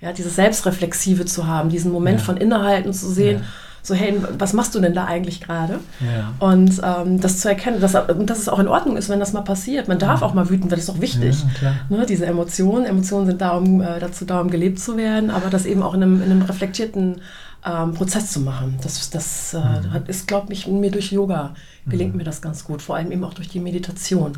Ja, 0.00 0.12
dieses 0.12 0.36
Selbstreflexive 0.36 1.26
zu 1.26 1.46
haben, 1.46 1.68
diesen 1.68 1.92
Moment 1.92 2.20
ja. 2.20 2.24
von 2.24 2.38
Innehalten 2.38 2.94
zu 2.94 3.10
sehen. 3.10 3.40
Ja 3.40 3.46
so, 3.82 3.94
hey, 3.94 4.14
was 4.38 4.52
machst 4.52 4.74
du 4.74 4.80
denn 4.80 4.94
da 4.94 5.06
eigentlich 5.06 5.40
gerade? 5.40 5.80
Ja. 6.00 6.34
Und 6.38 6.80
ähm, 6.84 7.20
das 7.20 7.40
zu 7.40 7.48
erkennen, 7.48 7.80
dass, 7.80 7.92
dass 7.92 8.38
es 8.38 8.48
auch 8.48 8.58
in 8.58 8.68
Ordnung 8.68 8.96
ist, 8.96 9.08
wenn 9.08 9.20
das 9.20 9.32
mal 9.32 9.40
passiert. 9.40 9.88
Man 9.88 9.98
darf 9.98 10.22
auch 10.22 10.34
mal 10.34 10.50
wütend 10.50 10.70
werden, 10.70 10.80
das 10.80 10.88
ist 10.88 10.90
auch 10.90 11.00
wichtig. 11.00 11.36
Ja, 11.62 11.74
ne, 11.88 12.04
diese 12.06 12.26
Emotionen, 12.26 12.84
Emotionen 12.84 13.26
sind 13.26 13.40
da, 13.40 13.56
um, 13.56 13.80
äh, 13.80 13.98
dazu 13.98 14.24
da, 14.24 14.40
um 14.40 14.50
gelebt 14.50 14.78
zu 14.80 14.96
werden, 14.96 15.30
aber 15.30 15.48
das 15.48 15.64
eben 15.64 15.82
auch 15.82 15.94
in 15.94 16.02
einem, 16.02 16.22
in 16.22 16.30
einem 16.30 16.42
reflektierten 16.42 17.22
ähm, 17.64 17.94
Prozess 17.94 18.32
zu 18.32 18.40
machen. 18.40 18.78
Das, 18.82 19.10
das 19.10 19.54
äh, 19.54 19.58
mhm. 19.58 20.06
ist, 20.06 20.26
glaube 20.26 20.52
ich, 20.52 20.66
mir 20.66 20.90
durch 20.90 21.12
Yoga 21.12 21.54
gelingt 21.86 22.12
mhm. 22.12 22.18
mir 22.18 22.24
das 22.24 22.42
ganz 22.42 22.64
gut, 22.64 22.82
vor 22.82 22.96
allem 22.96 23.12
eben 23.12 23.24
auch 23.24 23.34
durch 23.34 23.48
die 23.48 23.60
Meditation. 23.60 24.32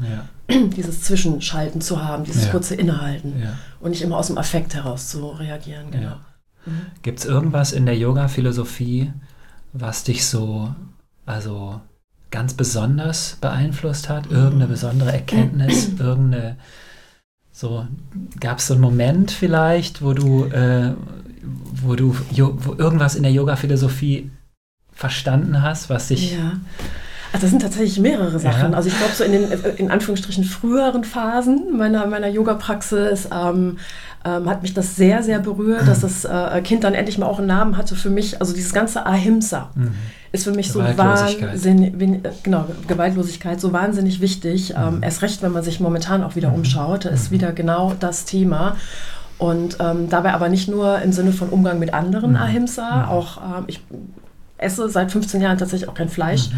Dieses 0.77 1.03
Zwischenschalten 1.03 1.81
zu 1.81 2.05
haben, 2.05 2.25
dieses 2.25 2.51
kurze 2.51 2.75
Innehalten 2.75 3.35
und 3.81 3.91
nicht 3.91 4.03
immer 4.03 4.19
aus 4.19 4.27
dem 4.27 4.37
Affekt 4.37 4.75
heraus 4.75 5.09
zu 5.09 5.29
reagieren. 5.29 5.91
Genau. 5.91 6.17
Mhm. 6.67 6.87
Gibt 7.03 7.21
es 7.21 7.25
irgendwas 7.25 7.73
in 7.73 7.87
der 7.87 7.97
Yoga-Philosophie, 7.97 9.13
was 9.73 10.05
dich 10.05 10.27
so, 10.27 10.75
also 11.25 11.81
ganz 12.31 12.55
besonders 12.55 13.39
beeinflusst 13.41 14.09
hat? 14.09 14.31
Irgendeine 14.31 14.67
besondere 14.67 15.13
Erkenntnis, 15.13 15.91
irgendeine, 15.99 16.57
so, 17.51 17.87
gab 18.41 18.59
es 18.59 18.67
so 18.67 18.75
einen 18.75 18.83
Moment 18.83 19.31
vielleicht, 19.31 20.03
wo 20.03 20.13
du, 20.13 20.45
äh, 20.47 20.95
wo 21.43 21.95
du 21.97 22.17
wo 22.37 22.75
irgendwas 22.75 23.15
in 23.15 23.23
der 23.23 23.33
Yoga-Philosophie 23.33 24.31
verstanden 24.93 25.63
hast, 25.63 25.91
was 25.91 26.09
dich... 26.09 26.35
Ja. 26.35 26.61
Also 27.33 27.45
das 27.45 27.51
sind 27.51 27.63
tatsächlich 27.63 27.99
mehrere 27.99 28.39
Sachen. 28.39 28.73
Ja. 28.73 28.77
Also 28.77 28.91
ich 28.91 28.99
glaube, 28.99 29.15
so 29.15 29.25
in 29.25 29.33
den 29.33 29.45
in 29.79 29.91
Anführungsstrichen 29.91 30.45
früheren 30.45 31.03
Phasen 31.03 31.77
meiner, 31.77 32.07
meiner 32.07 32.29
Yoga-Praxis 32.29 33.29
ähm, 33.33 33.79
ähm, 34.25 34.49
hat 34.49 34.63
mich 34.63 34.75
das 34.75 34.97
sehr, 34.97 35.23
sehr 35.23 35.39
berührt, 35.39 35.89
dass 35.89 36.01
das 36.01 36.25
äh, 36.25 36.61
Kind 36.63 36.85
dann 36.85 36.93
endlich 36.95 37.19
mal 37.19 37.27
auch 37.27 37.39
einen 37.39 37.49
Namen 37.49 37.79
hatte 37.79 37.97
für 37.97 38.11
mich. 38.11 38.41
Also 38.41 38.53
dieses 38.53 38.75
ganze 38.75 39.07
Ahimsa 39.07 39.71
mhm. 39.75 39.93
ist 40.31 40.45
für 40.45 40.53
mich 40.53 40.71
so 40.71 40.81
wahnsinnig, 40.81 42.23
genau, 42.43 42.67
Gewaltlosigkeit 42.87 43.61
so 43.61 43.73
wahnsinnig 43.73 44.21
wichtig. 44.21 44.75
Ähm, 44.77 44.97
mhm. 44.97 45.03
erst 45.03 45.23
recht, 45.23 45.43
wenn 45.43 45.53
man 45.53 45.63
sich 45.63 45.81
momentan 45.81 46.23
auch 46.23 46.37
wieder 46.37 46.51
mhm. 46.51 46.57
umschaut, 46.57 47.07
ist 47.07 47.31
mhm. 47.31 47.35
wieder 47.35 47.53
genau 47.53 47.95
das 47.99 48.27
Thema. 48.27 48.77
Und 49.43 49.79
ähm, 49.81 50.09
dabei 50.09 50.35
aber 50.35 50.49
nicht 50.49 50.69
nur 50.69 51.01
im 51.01 51.11
Sinne 51.11 51.33
von 51.33 51.49
Umgang 51.49 51.81
mit 51.81 51.93
anderen 51.93 52.31
mhm. 52.31 52.37
Ahimsa, 52.37 53.07
mhm. 53.07 53.09
auch 53.09 53.39
ähm, 53.39 53.65
ich 53.67 53.81
esse 54.57 54.89
seit 54.89 55.11
15 55.11 55.41
Jahren 55.41 55.59
tatsächlich 55.59 55.89
auch 55.89 55.95
kein 55.95 56.09
Fleisch. 56.09 56.51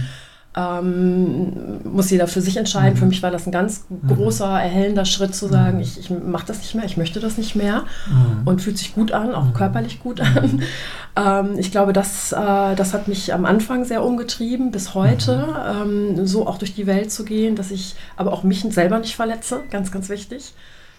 Ähm, 0.54 1.80
muss 1.82 2.10
jeder 2.10 2.28
für 2.28 2.42
sich 2.42 2.58
entscheiden. 2.58 2.92
Mhm. 2.92 2.98
Für 2.98 3.06
mich 3.06 3.22
war 3.22 3.30
das 3.30 3.46
ein 3.46 3.52
ganz 3.52 3.86
mhm. 3.88 4.14
großer, 4.14 4.46
erhellender 4.46 5.06
Schritt 5.06 5.34
zu 5.34 5.48
sagen, 5.48 5.76
mhm. 5.76 5.82
ich, 5.82 5.98
ich 5.98 6.10
mache 6.10 6.44
das 6.46 6.58
nicht 6.58 6.74
mehr, 6.74 6.84
ich 6.84 6.98
möchte 6.98 7.20
das 7.20 7.38
nicht 7.38 7.56
mehr 7.56 7.84
mhm. 8.06 8.46
und 8.46 8.60
fühlt 8.60 8.76
sich 8.76 8.94
gut 8.94 9.12
an, 9.12 9.34
auch 9.34 9.46
mhm. 9.46 9.54
körperlich 9.54 10.00
gut 10.00 10.20
an. 10.20 10.62
Ähm, 11.16 11.56
ich 11.58 11.70
glaube, 11.70 11.92
das, 11.92 12.32
äh, 12.32 12.74
das 12.74 12.92
hat 12.92 13.06
mich 13.06 13.32
am 13.32 13.44
Anfang 13.44 13.84
sehr 13.84 14.02
umgetrieben, 14.02 14.72
bis 14.72 14.94
heute, 14.94 15.46
ähm, 15.64 16.26
so 16.26 16.48
auch 16.48 16.58
durch 16.58 16.74
die 16.74 16.88
Welt 16.88 17.12
zu 17.12 17.24
gehen, 17.24 17.54
dass 17.54 17.70
ich 17.70 17.94
aber 18.16 18.32
auch 18.32 18.42
mich 18.42 18.62
selber 18.70 18.98
nicht 18.98 19.14
verletze, 19.14 19.60
ganz, 19.70 19.92
ganz 19.92 20.08
wichtig 20.08 20.54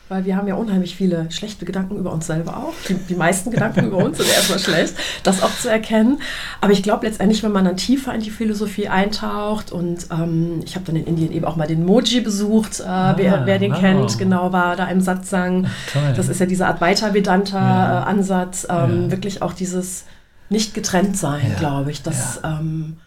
weil 0.07 0.25
wir 0.25 0.35
haben 0.35 0.47
ja 0.47 0.53
unheimlich 0.53 0.95
viele 0.95 1.31
schlechte 1.31 1.65
Gedanken 1.65 1.97
über 1.97 2.11
uns 2.11 2.27
selber 2.27 2.57
auch. 2.57 2.73
Die, 2.87 2.93
die 2.93 3.15
meisten 3.15 3.49
Gedanken 3.49 3.85
über 3.85 3.97
uns 3.97 4.17
sind 4.17 4.29
erstmal 4.29 4.59
schlecht, 4.59 4.93
das 5.23 5.41
auch 5.41 5.55
zu 5.59 5.67
erkennen. 5.69 6.21
Aber 6.61 6.73
ich 6.73 6.83
glaube 6.83 7.07
letztendlich, 7.07 7.41
wenn 7.41 7.51
man 7.51 7.65
dann 7.65 7.77
tiefer 7.77 8.13
in 8.13 8.21
die 8.21 8.29
Philosophie 8.29 8.87
eintaucht 8.87 9.71
und 9.71 10.07
ähm, 10.11 10.61
ich 10.63 10.75
habe 10.75 10.85
dann 10.85 10.95
in 10.95 11.05
Indien 11.05 11.31
eben 11.31 11.45
auch 11.45 11.55
mal 11.55 11.67
den 11.67 11.85
Moji 11.85 12.21
besucht, 12.21 12.81
äh, 12.81 12.83
ah, 12.83 13.13
wer, 13.17 13.45
wer, 13.45 13.57
den 13.57 13.71
wow. 13.71 13.79
kennt, 13.79 14.17
genau, 14.19 14.53
war 14.53 14.75
da 14.75 14.85
im 14.87 15.01
Satsang. 15.01 15.67
Das 16.15 16.29
ist 16.29 16.39
ja 16.39 16.45
dieser 16.45 16.67
Advaita 16.67 17.13
Vedanta-Ansatz, 17.13 18.67
ja. 18.69 18.85
ähm, 18.85 19.05
ja. 19.05 19.11
wirklich 19.11 19.41
auch 19.41 19.53
dieses 19.53 20.05
nicht 20.49 20.75
getrennt 20.75 21.17
sein, 21.17 21.47
ja. 21.49 21.57
glaube 21.57 21.89
ich, 21.89 22.03
dass, 22.03 22.41
ja. 22.43 22.59
Ähm, 22.59 22.97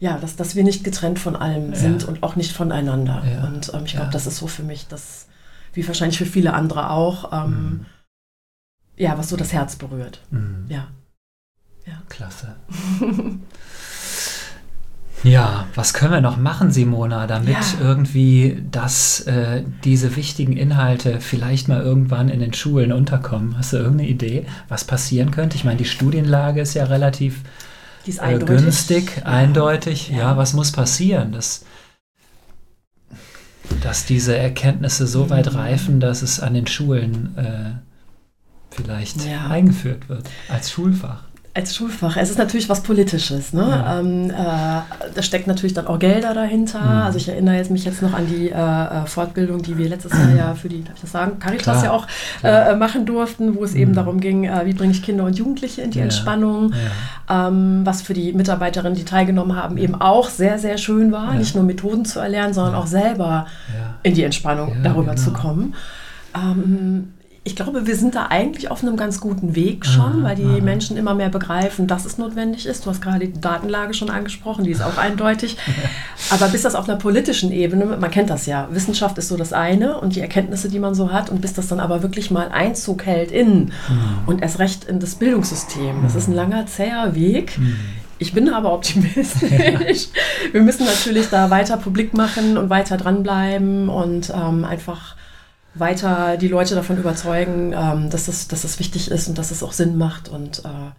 ja, 0.00 0.18
dass, 0.18 0.34
dass 0.34 0.56
wir 0.56 0.64
nicht 0.64 0.82
getrennt 0.82 1.20
von 1.20 1.36
allem 1.36 1.74
sind 1.74 2.02
und 2.02 2.24
auch 2.24 2.34
nicht 2.34 2.50
voneinander. 2.50 3.22
Und 3.46 3.72
ähm, 3.72 3.82
ich 3.84 3.94
glaube, 3.94 4.10
das 4.10 4.26
ist 4.26 4.38
so 4.38 4.48
für 4.48 4.64
mich 4.64 4.88
das 4.88 5.28
wie 5.72 5.86
wahrscheinlich 5.86 6.18
für 6.18 6.26
viele 6.26 6.54
andere 6.54 6.90
auch, 6.90 7.32
ähm, 7.32 7.50
mhm. 7.50 7.86
ja, 8.96 9.16
was 9.18 9.28
so 9.28 9.36
das 9.36 9.52
Herz 9.52 9.76
berührt. 9.76 10.20
Mhm. 10.30 10.66
Ja. 10.68 10.88
ja. 11.86 12.02
Klasse. 12.08 12.56
ja, 15.22 15.66
was 15.74 15.94
können 15.94 16.12
wir 16.12 16.20
noch 16.20 16.36
machen, 16.36 16.70
Simona, 16.70 17.26
damit 17.26 17.54
ja. 17.54 17.80
irgendwie 17.80 18.62
das, 18.70 19.20
äh, 19.20 19.64
diese 19.84 20.16
wichtigen 20.16 20.56
Inhalte 20.56 21.20
vielleicht 21.20 21.68
mal 21.68 21.80
irgendwann 21.80 22.28
in 22.28 22.40
den 22.40 22.52
Schulen 22.52 22.92
unterkommen? 22.92 23.56
Hast 23.56 23.72
du 23.72 23.78
irgendeine 23.78 24.10
Idee, 24.10 24.46
was 24.68 24.84
passieren 24.84 25.30
könnte? 25.30 25.56
Ich 25.56 25.64
meine, 25.64 25.78
die 25.78 25.84
Studienlage 25.86 26.60
ist 26.60 26.74
ja 26.74 26.84
relativ 26.84 27.42
ist 28.06 28.20
äh, 28.20 28.38
günstig, 28.38 29.18
ja. 29.18 29.24
eindeutig. 29.24 30.10
Ja. 30.10 30.16
ja. 30.16 30.36
was 30.36 30.52
muss 30.52 30.72
passieren? 30.72 31.32
Das 31.32 31.64
dass 33.82 34.06
diese 34.06 34.36
Erkenntnisse 34.36 35.06
so 35.06 35.30
weit 35.30 35.50
mhm. 35.50 35.58
reifen, 35.58 36.00
dass 36.00 36.22
es 36.22 36.40
an 36.40 36.54
den 36.54 36.66
Schulen 36.66 37.36
äh, 37.36 37.72
vielleicht 38.70 39.24
ja. 39.24 39.48
eingeführt 39.48 40.08
wird 40.08 40.28
als 40.48 40.70
Schulfach 40.70 41.24
als 41.54 41.76
Schulfach. 41.76 42.16
Es 42.16 42.30
ist 42.30 42.38
natürlich 42.38 42.68
was 42.70 42.82
Politisches. 42.82 43.52
Ne? 43.52 43.66
Ja. 43.68 44.00
Ähm, 44.00 44.30
äh, 44.30 44.34
da 45.14 45.22
steckt 45.22 45.46
natürlich 45.46 45.74
dann 45.74 45.86
auch 45.86 45.98
Gelder 45.98 46.32
dahinter. 46.32 46.80
Mhm. 46.80 47.02
Also 47.02 47.18
ich 47.18 47.28
erinnere 47.28 47.56
jetzt 47.56 47.70
mich 47.70 47.84
jetzt 47.84 48.00
noch 48.00 48.14
an 48.14 48.26
die 48.26 48.48
äh, 48.48 48.54
äh 48.54 49.06
Fortbildung, 49.06 49.60
die 49.62 49.76
wir 49.76 49.88
letztes 49.88 50.12
Jahr 50.12 50.34
ja 50.34 50.54
für 50.54 50.70
die, 50.70 50.82
darf 50.82 50.94
ich 50.94 51.02
das 51.02 51.12
sagen, 51.12 51.38
Caritas 51.38 51.82
Klar. 51.82 51.84
ja 51.84 51.90
auch 51.90 52.06
äh, 52.42 52.74
machen 52.74 53.04
durften, 53.04 53.54
wo 53.54 53.64
es 53.64 53.74
mhm. 53.74 53.80
eben 53.80 53.94
darum 53.94 54.20
ging, 54.20 54.44
äh, 54.44 54.64
wie 54.64 54.72
bringe 54.72 54.92
ich 54.92 55.02
Kinder 55.02 55.24
und 55.24 55.36
Jugendliche 55.36 55.82
in 55.82 55.90
die 55.90 55.98
ja. 55.98 56.04
Entspannung. 56.04 56.72
Ja. 57.28 57.48
Ähm, 57.48 57.82
was 57.84 58.00
für 58.00 58.14
die 58.14 58.32
Mitarbeiterinnen, 58.32 58.96
die 58.96 59.04
teilgenommen 59.04 59.54
haben, 59.54 59.76
eben 59.76 59.94
auch 59.94 60.30
sehr, 60.30 60.58
sehr 60.58 60.78
schön 60.78 61.12
war. 61.12 61.34
Nicht 61.34 61.54
nur 61.54 61.64
Methoden 61.64 62.06
zu 62.06 62.18
erlernen, 62.18 62.54
sondern 62.54 62.74
auch 62.74 62.86
selber 62.86 63.46
in 64.02 64.14
die 64.14 64.24
Entspannung 64.24 64.76
darüber 64.82 65.14
genau. 65.14 65.22
zu 65.22 65.32
kommen. 65.32 65.74
Ähm, 66.34 67.11
ich 67.44 67.56
glaube, 67.56 67.88
wir 67.88 67.96
sind 67.96 68.14
da 68.14 68.26
eigentlich 68.26 68.70
auf 68.70 68.82
einem 68.82 68.96
ganz 68.96 69.20
guten 69.20 69.56
Weg 69.56 69.84
schon, 69.84 70.22
aha, 70.22 70.22
weil 70.22 70.36
die 70.36 70.44
aha. 70.44 70.60
Menschen 70.60 70.96
immer 70.96 71.14
mehr 71.14 71.28
begreifen, 71.28 71.88
dass 71.88 72.04
es 72.04 72.16
notwendig 72.16 72.66
ist. 72.66 72.86
Du 72.86 72.90
hast 72.90 73.02
gerade 73.02 73.26
die 73.26 73.40
Datenlage 73.40 73.94
schon 73.94 74.10
angesprochen, 74.10 74.62
die 74.62 74.70
ist 74.70 74.80
auch 74.80 74.96
eindeutig. 74.96 75.56
Aber 76.30 76.46
bis 76.48 76.62
das 76.62 76.76
auf 76.76 76.88
einer 76.88 76.98
politischen 76.98 77.50
Ebene, 77.50 77.84
man 77.84 78.10
kennt 78.12 78.30
das 78.30 78.46
ja, 78.46 78.68
Wissenschaft 78.70 79.18
ist 79.18 79.28
so 79.28 79.36
das 79.36 79.52
eine 79.52 79.98
und 79.98 80.14
die 80.14 80.20
Erkenntnisse, 80.20 80.68
die 80.68 80.78
man 80.78 80.94
so 80.94 81.10
hat, 81.10 81.30
und 81.30 81.40
bis 81.40 81.52
das 81.52 81.66
dann 81.66 81.80
aber 81.80 82.02
wirklich 82.02 82.30
mal 82.30 82.48
Einzug 82.48 83.06
hält 83.06 83.32
in 83.32 83.64
mhm. 83.64 83.70
und 84.26 84.40
erst 84.40 84.60
recht 84.60 84.84
in 84.84 85.00
das 85.00 85.16
Bildungssystem. 85.16 85.96
Das 86.04 86.14
ist 86.14 86.28
ein 86.28 86.34
langer, 86.34 86.66
zäher 86.66 87.16
Weg. 87.16 87.58
Mhm. 87.58 87.76
Ich 88.18 88.32
bin 88.32 88.48
aber 88.50 88.72
optimistisch. 88.72 89.50
Ja. 89.50 89.80
Wir 90.52 90.62
müssen 90.62 90.86
natürlich 90.86 91.28
da 91.28 91.50
weiter 91.50 91.76
publik 91.76 92.14
machen 92.14 92.56
und 92.56 92.70
weiter 92.70 92.96
dranbleiben 92.96 93.88
und 93.88 94.30
ähm, 94.30 94.64
einfach 94.64 95.16
weiter 95.74 96.36
die 96.36 96.48
Leute 96.48 96.74
davon 96.74 96.98
überzeugen, 96.98 97.72
ähm, 97.72 98.10
dass, 98.10 98.26
das, 98.26 98.48
dass 98.48 98.62
das 98.62 98.78
wichtig 98.78 99.10
ist 99.10 99.28
und 99.28 99.38
dass 99.38 99.50
es 99.50 99.62
auch 99.62 99.72
Sinn 99.72 99.96
macht 99.96 100.28
und 100.28 100.64
äh, 100.64 100.90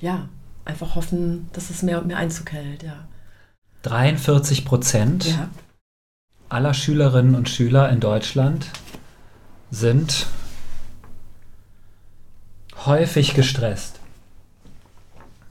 ja, 0.00 0.28
einfach 0.64 0.94
hoffen, 0.94 1.48
dass 1.52 1.70
es 1.70 1.82
mehr 1.82 2.00
und 2.00 2.06
mehr 2.06 2.18
Einzug 2.18 2.52
hält, 2.52 2.82
ja. 2.82 3.06
43 3.82 4.64
Prozent 4.64 5.26
ja. 5.26 5.48
aller 6.48 6.74
Schülerinnen 6.74 7.34
und 7.34 7.48
Schüler 7.48 7.88
in 7.90 8.00
Deutschland 8.00 8.66
sind 9.70 10.26
häufig 12.84 13.34
gestresst. 13.34 14.00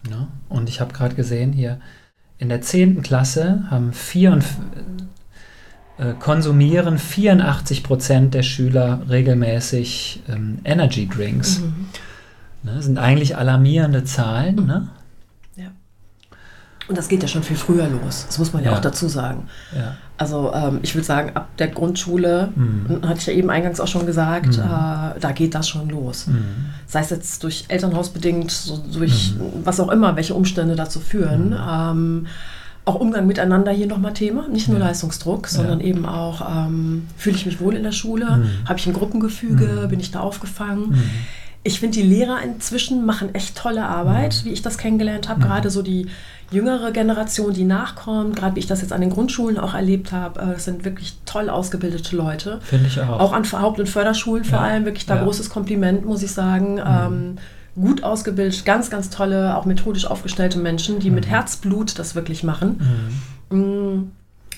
Ja, 0.09 0.27
und 0.49 0.69
ich 0.69 0.81
habe 0.81 0.93
gerade 0.93 1.15
gesehen 1.15 1.53
hier, 1.53 1.79
in 2.37 2.49
der 2.49 2.61
10. 2.61 3.01
Klasse 3.01 3.65
haben 3.69 3.93
44, 3.93 4.57
äh, 4.57 4.81
konsumieren 6.19 6.97
84 6.97 7.83
Prozent 7.83 8.33
der 8.33 8.43
Schüler 8.43 9.01
regelmäßig 9.09 10.23
ähm, 10.27 10.59
Energy 10.65 11.07
Drinks. 11.07 11.59
Mhm. 11.59 11.85
Ne, 12.63 12.81
sind 12.81 12.97
eigentlich 12.97 13.37
alarmierende 13.37 14.03
Zahlen. 14.03 14.55
Mhm. 14.55 14.65
Ne? 14.65 14.87
Ja. 15.55 15.67
Und 16.87 16.97
das 16.97 17.07
geht 17.07 17.21
ja 17.21 17.27
schon 17.27 17.43
viel 17.43 17.55
früher 17.55 17.87
los. 17.87 18.25
Das 18.27 18.39
muss 18.39 18.53
man 18.53 18.63
ja, 18.63 18.71
ja. 18.71 18.77
auch 18.77 18.81
dazu 18.81 19.07
sagen. 19.07 19.47
Ja. 19.75 19.95
Also 20.17 20.51
ähm, 20.53 20.79
ich 20.81 20.95
würde 20.95 21.05
sagen, 21.05 21.31
ab 21.35 21.49
der 21.57 21.67
Grundschule, 21.67 22.49
mhm. 22.55 23.07
hatte 23.07 23.19
ich 23.19 23.27
ja 23.27 23.33
eben 23.33 23.49
eingangs 23.49 23.79
auch 23.79 23.87
schon 23.87 24.05
gesagt, 24.05 24.57
mhm. 24.57 24.63
äh, 24.63 25.19
da 25.19 25.31
geht 25.33 25.53
das 25.53 25.69
schon 25.69 25.89
los. 25.89 26.27
Mhm. 26.27 26.71
Sei 26.87 27.01
es 27.01 27.11
jetzt 27.11 27.43
durch 27.43 27.65
Elternhaus 27.67 28.09
bedingt, 28.09 28.49
so 28.49 28.77
durch 28.77 29.35
mhm. 29.35 29.63
was 29.63 29.79
auch 29.79 29.89
immer, 29.89 30.15
welche 30.15 30.33
Umstände 30.33 30.75
dazu 30.75 30.99
führen. 30.99 31.55
Ähm, 31.69 32.27
auch 32.85 32.95
Umgang 32.95 33.25
miteinander 33.25 33.71
hier 33.71 33.87
nochmal 33.87 34.13
Thema. 34.13 34.47
Nicht 34.47 34.69
nur 34.69 34.77
ja. 34.79 34.85
Leistungsdruck, 34.85 35.47
sondern 35.47 35.79
ja. 35.79 35.87
eben 35.87 36.05
auch, 36.05 36.67
ähm, 36.67 37.07
fühle 37.17 37.35
ich 37.35 37.45
mich 37.45 37.59
wohl 37.59 37.75
in 37.75 37.83
der 37.83 37.91
Schule? 37.91 38.37
Mhm. 38.37 38.67
Habe 38.67 38.79
ich 38.79 38.85
ein 38.85 38.93
Gruppengefüge? 38.93 39.83
Mhm. 39.83 39.89
Bin 39.89 39.99
ich 39.99 40.11
da 40.11 40.19
aufgefangen? 40.19 40.89
Mhm. 40.89 41.03
Ich 41.63 41.79
finde, 41.79 41.97
die 41.97 42.03
Lehrer 42.03 42.43
inzwischen 42.43 43.03
machen 43.07 43.33
echt 43.33 43.57
tolle 43.57 43.87
Arbeit, 43.87 44.41
mhm. 44.43 44.49
wie 44.49 44.53
ich 44.53 44.61
das 44.61 44.77
kennengelernt 44.77 45.27
habe. 45.27 45.39
Mhm. 45.39 45.45
Gerade 45.45 45.69
so 45.71 45.81
die 45.81 46.07
jüngere 46.51 46.91
Generation, 46.91 47.53
die 47.53 47.63
nachkommt, 47.63 48.35
gerade 48.35 48.55
wie 48.55 48.59
ich 48.59 48.67
das 48.67 48.81
jetzt 48.81 48.93
an 48.93 49.01
den 49.01 49.09
Grundschulen 49.09 49.57
auch 49.57 49.73
erlebt 49.73 50.11
habe, 50.11 50.39
äh, 50.39 50.59
sind 50.59 50.85
wirklich 50.85 51.15
toll 51.25 51.49
ausgebildete 51.49 52.15
Leute. 52.15 52.59
Finde 52.61 52.85
ich 52.87 52.99
auch. 53.01 53.19
Auch 53.19 53.33
an 53.33 53.51
Haupt- 53.51 53.79
und 53.79 53.89
Förderschulen 53.89 54.43
vor 54.43 54.59
allem, 54.59 54.85
wirklich 54.85 55.07
da 55.07 55.23
großes 55.23 55.49
Kompliment, 55.49 56.05
muss 56.05 56.21
ich 56.21 56.31
sagen. 56.31 56.75
Mhm. 56.75 56.81
Ähm, 56.85 57.37
gut 57.75 58.03
ausgebildet, 58.03 58.65
ganz, 58.65 58.89
ganz 58.89 59.09
tolle, 59.09 59.57
auch 59.57 59.65
methodisch 59.65 60.05
aufgestellte 60.05 60.57
Menschen, 60.59 60.99
die 60.99 61.09
mhm. 61.09 61.15
mit 61.15 61.27
Herzblut 61.27 61.99
das 61.99 62.15
wirklich 62.15 62.43
machen. 62.43 63.11
Mhm. 63.49 63.57
Mm, 63.57 64.11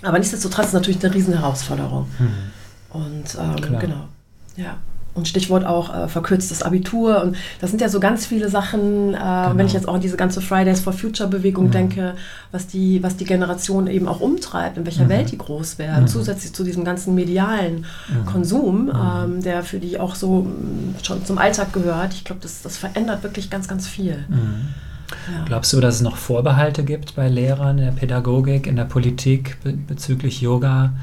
aber 0.03 0.19
nichtsdestotrotz 0.19 0.67
ist 0.67 0.73
natürlich 0.73 1.03
eine 1.03 1.13
riesen 1.13 1.34
Herausforderung. 1.34 2.08
Mhm. 2.19 3.01
Und 3.01 3.38
ähm, 3.39 3.80
genau, 3.80 4.08
ja. 4.56 4.77
Und 5.17 5.27
Stichwort 5.27 5.65
auch 5.65 5.93
äh, 5.93 6.08
verkürztes 6.08 6.62
Abitur. 6.62 7.23
Und 7.23 7.36
das 7.60 7.71
sind 7.71 7.82
ja 7.82 7.89
so 7.89 7.99
ganz 7.99 8.25
viele 8.25 8.49
Sachen, 8.49 9.13
äh, 9.13 9.17
genau. 9.17 9.51
wenn 9.56 9.65
ich 9.65 9.73
jetzt 9.73 9.88
auch 9.88 9.95
an 9.95 10.01
diese 10.01 10.15
ganze 10.15 10.41
Fridays 10.41 10.80
for 10.80 10.93
Future 10.93 11.27
Bewegung 11.27 11.67
mhm. 11.67 11.71
denke, 11.71 12.13
was 12.51 12.67
die, 12.67 13.01
was 13.01 13.17
die 13.17 13.25
Generation 13.25 13.88
eben 13.88 14.08
auch 14.08 14.19
umtreibt, 14.19 14.77
in 14.77 14.86
welcher 14.86 15.06
mhm. 15.06 15.10
Welt 15.10 15.32
die 15.32 15.38
groß 15.38 15.80
werden, 15.80 16.03
mhm. 16.03 16.08
zusätzlich 16.08 16.53
zu 16.53 16.63
diesem 16.63 16.86
ganzen 16.86 17.15
medialen 17.15 17.86
mhm. 18.08 18.25
Konsum, 18.25 18.86
mhm. 18.86 18.91
ähm, 18.91 19.43
der 19.43 19.63
für 19.63 19.80
die 19.80 19.99
auch 19.99 20.15
so 20.15 20.41
mm, 20.41 20.95
schon 21.01 21.25
zum 21.25 21.39
Alltag 21.39 21.73
gehört. 21.73 22.13
Ich 22.13 22.23
glaube, 22.23 22.41
das, 22.41 22.62
das 22.62 22.77
verändert 22.77 23.23
wirklich 23.23 23.49
ganz, 23.49 23.67
ganz 23.67 23.88
viel. 23.88 24.23
Mhm. 24.30 24.67
Ja. 25.10 25.45
Glaubst 25.45 25.73
du, 25.73 25.80
dass 25.80 25.95
es 25.95 26.01
noch 26.01 26.17
Vorbehalte 26.17 26.84
gibt 26.84 27.15
bei 27.15 27.27
Lehrern 27.27 27.80
in 27.80 27.86
der 27.86 27.91
Pädagogik, 27.91 28.67
in 28.67 28.75
der 28.75 28.86
Politik 28.86 29.58
bezüglich 29.88 30.41
Yoga 30.41 30.93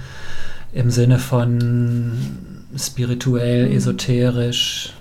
im 0.73 0.91
Sinne 0.91 1.19
von 1.19 2.13
spirituell, 2.77 3.69
mhm. 3.69 3.77
esoterisch, 3.77 4.93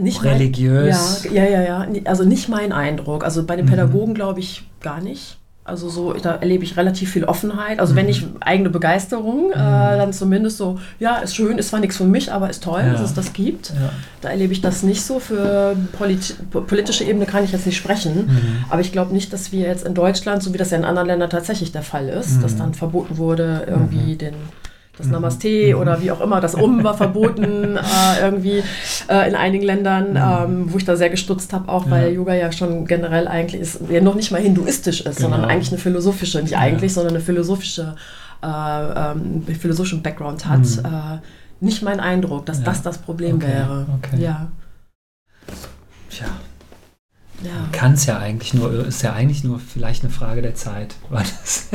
nicht 0.00 0.22
religiös. 0.24 1.24
Mein, 1.24 1.34
ja, 1.34 1.44
ja, 1.44 1.62
ja, 1.62 1.62
ja. 1.62 2.00
Also 2.04 2.24
nicht 2.24 2.48
mein 2.48 2.72
Eindruck. 2.72 3.24
Also 3.24 3.44
bei 3.44 3.56
den 3.56 3.66
mhm. 3.66 3.70
Pädagogen 3.70 4.14
glaube 4.14 4.40
ich 4.40 4.64
gar 4.80 5.00
nicht. 5.00 5.36
Also 5.62 5.88
so, 5.88 6.14
da 6.14 6.36
erlebe 6.36 6.64
ich 6.64 6.76
relativ 6.76 7.12
viel 7.12 7.24
Offenheit. 7.24 7.78
Also 7.78 7.92
mhm. 7.92 7.98
wenn 7.98 8.06
nicht 8.06 8.26
eigene 8.40 8.70
Begeisterung, 8.70 9.52
äh, 9.52 9.56
mhm. 9.56 9.62
äh, 9.62 9.98
dann 9.98 10.12
zumindest 10.12 10.56
so, 10.56 10.80
ja, 10.98 11.18
ist 11.18 11.36
schön, 11.36 11.58
ist 11.58 11.68
zwar 11.68 11.80
nichts 11.80 11.96
für 11.96 12.04
mich, 12.04 12.32
aber 12.32 12.50
ist 12.50 12.64
toll, 12.64 12.82
ja. 12.84 12.92
dass 12.92 13.02
es 13.02 13.14
das 13.14 13.32
gibt. 13.34 13.70
Ja. 13.70 13.90
Da 14.20 14.30
erlebe 14.30 14.52
ich 14.52 14.62
das 14.62 14.82
nicht 14.82 15.02
so. 15.02 15.20
Für 15.20 15.76
politi 15.92 16.34
politische 16.50 17.04
Ebene 17.04 17.26
kann 17.26 17.44
ich 17.44 17.52
jetzt 17.52 17.66
nicht 17.66 17.76
sprechen. 17.76 18.26
Mhm. 18.26 18.64
Aber 18.70 18.80
ich 18.80 18.90
glaube 18.90 19.12
nicht, 19.12 19.32
dass 19.32 19.52
wir 19.52 19.60
jetzt 19.60 19.86
in 19.86 19.94
Deutschland, 19.94 20.42
so 20.42 20.52
wie 20.54 20.58
das 20.58 20.70
ja 20.70 20.78
in 20.78 20.84
anderen 20.84 21.08
Ländern 21.08 21.30
tatsächlich 21.30 21.72
der 21.72 21.82
Fall 21.82 22.08
ist, 22.08 22.42
dass 22.42 22.54
mhm. 22.54 22.58
dann 22.58 22.74
verboten 22.74 23.18
wurde, 23.18 23.64
irgendwie 23.68 24.14
mhm. 24.14 24.18
den 24.18 24.34
das. 24.96 25.06
Namaste 25.06 25.76
oder 25.76 26.02
wie 26.02 26.10
auch 26.10 26.20
immer, 26.20 26.40
das 26.40 26.54
Um 26.54 26.82
war 26.84 26.94
verboten 26.94 27.76
äh, 27.76 28.20
irgendwie 28.22 28.62
äh, 29.08 29.28
in 29.28 29.34
einigen 29.34 29.64
Ländern, 29.64 30.10
mhm. 30.10 30.16
ähm, 30.16 30.72
wo 30.72 30.78
ich 30.78 30.84
da 30.84 30.96
sehr 30.96 31.10
gestutzt 31.10 31.52
habe, 31.52 31.68
auch 31.68 31.86
ja. 31.86 31.90
weil 31.90 32.12
Yoga 32.12 32.34
ja 32.34 32.52
schon 32.52 32.86
generell 32.86 33.28
eigentlich 33.28 33.60
ist, 33.60 33.80
ja 33.88 34.00
noch 34.00 34.14
nicht 34.14 34.30
mal 34.30 34.40
hinduistisch 34.40 35.00
ist, 35.00 35.16
genau. 35.16 35.30
sondern 35.30 35.50
eigentlich 35.50 35.70
eine 35.70 35.78
philosophische, 35.78 36.42
nicht 36.42 36.56
eigentlich, 36.56 36.90
ja. 36.90 36.94
sondern 36.96 37.14
eine 37.14 37.24
philosophische, 37.24 37.94
äh, 38.42 38.46
ähm, 38.46 39.44
philosophischen 39.58 40.02
Background 40.02 40.46
hat. 40.46 40.60
Mhm. 40.60 40.84
Äh, 40.84 41.18
nicht 41.60 41.82
mein 41.82 42.00
Eindruck, 42.00 42.46
dass 42.46 42.58
ja. 42.58 42.64
das 42.64 42.82
das 42.82 42.98
Problem 42.98 43.36
okay. 43.36 43.48
wäre. 43.48 43.86
Okay. 43.98 44.22
Ja. 44.22 44.48
Tja, 46.08 46.26
ja. 47.42 47.68
Kann 47.72 47.94
es 47.94 48.06
ja 48.06 48.18
eigentlich 48.18 48.54
nur, 48.54 48.86
ist 48.86 49.02
ja 49.02 49.12
eigentlich 49.12 49.44
nur 49.44 49.58
vielleicht 49.58 50.04
eine 50.04 50.12
Frage 50.12 50.42
der 50.42 50.54
Zeit, 50.54 50.94
weil 51.10 51.24
das 51.24 51.68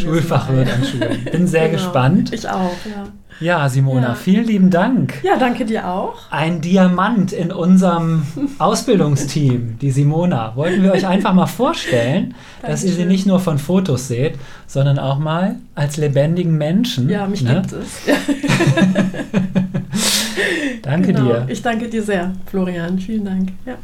Schulfach 0.00 0.50
wird 0.50 0.70
an 0.70 0.84
Schulen. 0.84 1.24
Bin 1.24 1.46
sehr 1.46 1.68
genau. 1.68 1.82
gespannt. 1.82 2.32
Ich 2.32 2.48
auch, 2.48 2.76
ja. 2.84 3.08
Ja, 3.42 3.68
Simona, 3.68 4.08
ja. 4.08 4.14
vielen 4.14 4.44
lieben 4.44 4.70
Dank. 4.70 5.14
Ja, 5.24 5.36
danke 5.36 5.64
dir 5.64 5.88
auch. 5.88 6.30
Ein 6.30 6.60
Diamant 6.60 7.32
in 7.32 7.50
unserem 7.50 8.22
Ausbildungsteam, 8.58 9.78
die 9.80 9.90
Simona. 9.90 10.54
Wollten 10.54 10.84
wir 10.84 10.92
euch 10.92 11.06
einfach 11.06 11.34
mal 11.34 11.46
vorstellen, 11.46 12.34
dass 12.62 12.84
ihr 12.84 12.92
sie 12.92 13.04
nicht 13.04 13.26
nur 13.26 13.40
von 13.40 13.58
Fotos 13.58 14.06
seht, 14.06 14.36
sondern 14.68 15.00
auch 15.00 15.18
mal 15.18 15.56
als 15.74 15.96
lebendigen 15.96 16.56
Menschen. 16.56 17.08
Ja, 17.08 17.26
mich 17.26 17.42
ne? 17.42 17.62
gibt 17.62 17.72
es. 17.72 18.02
Danke 20.82 21.12
genau. 21.12 21.24
dir. 21.24 21.46
Ich 21.48 21.62
danke 21.62 21.88
dir 21.88 22.02
sehr, 22.02 22.32
Florian. 22.46 22.98
Vielen 22.98 23.24
Dank. 23.24 23.52
Ja. 23.66 23.74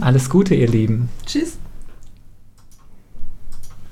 Alles 0.00 0.30
Gute, 0.30 0.54
ihr 0.54 0.68
Lieben. 0.68 1.08
Tschüss. 1.26 1.58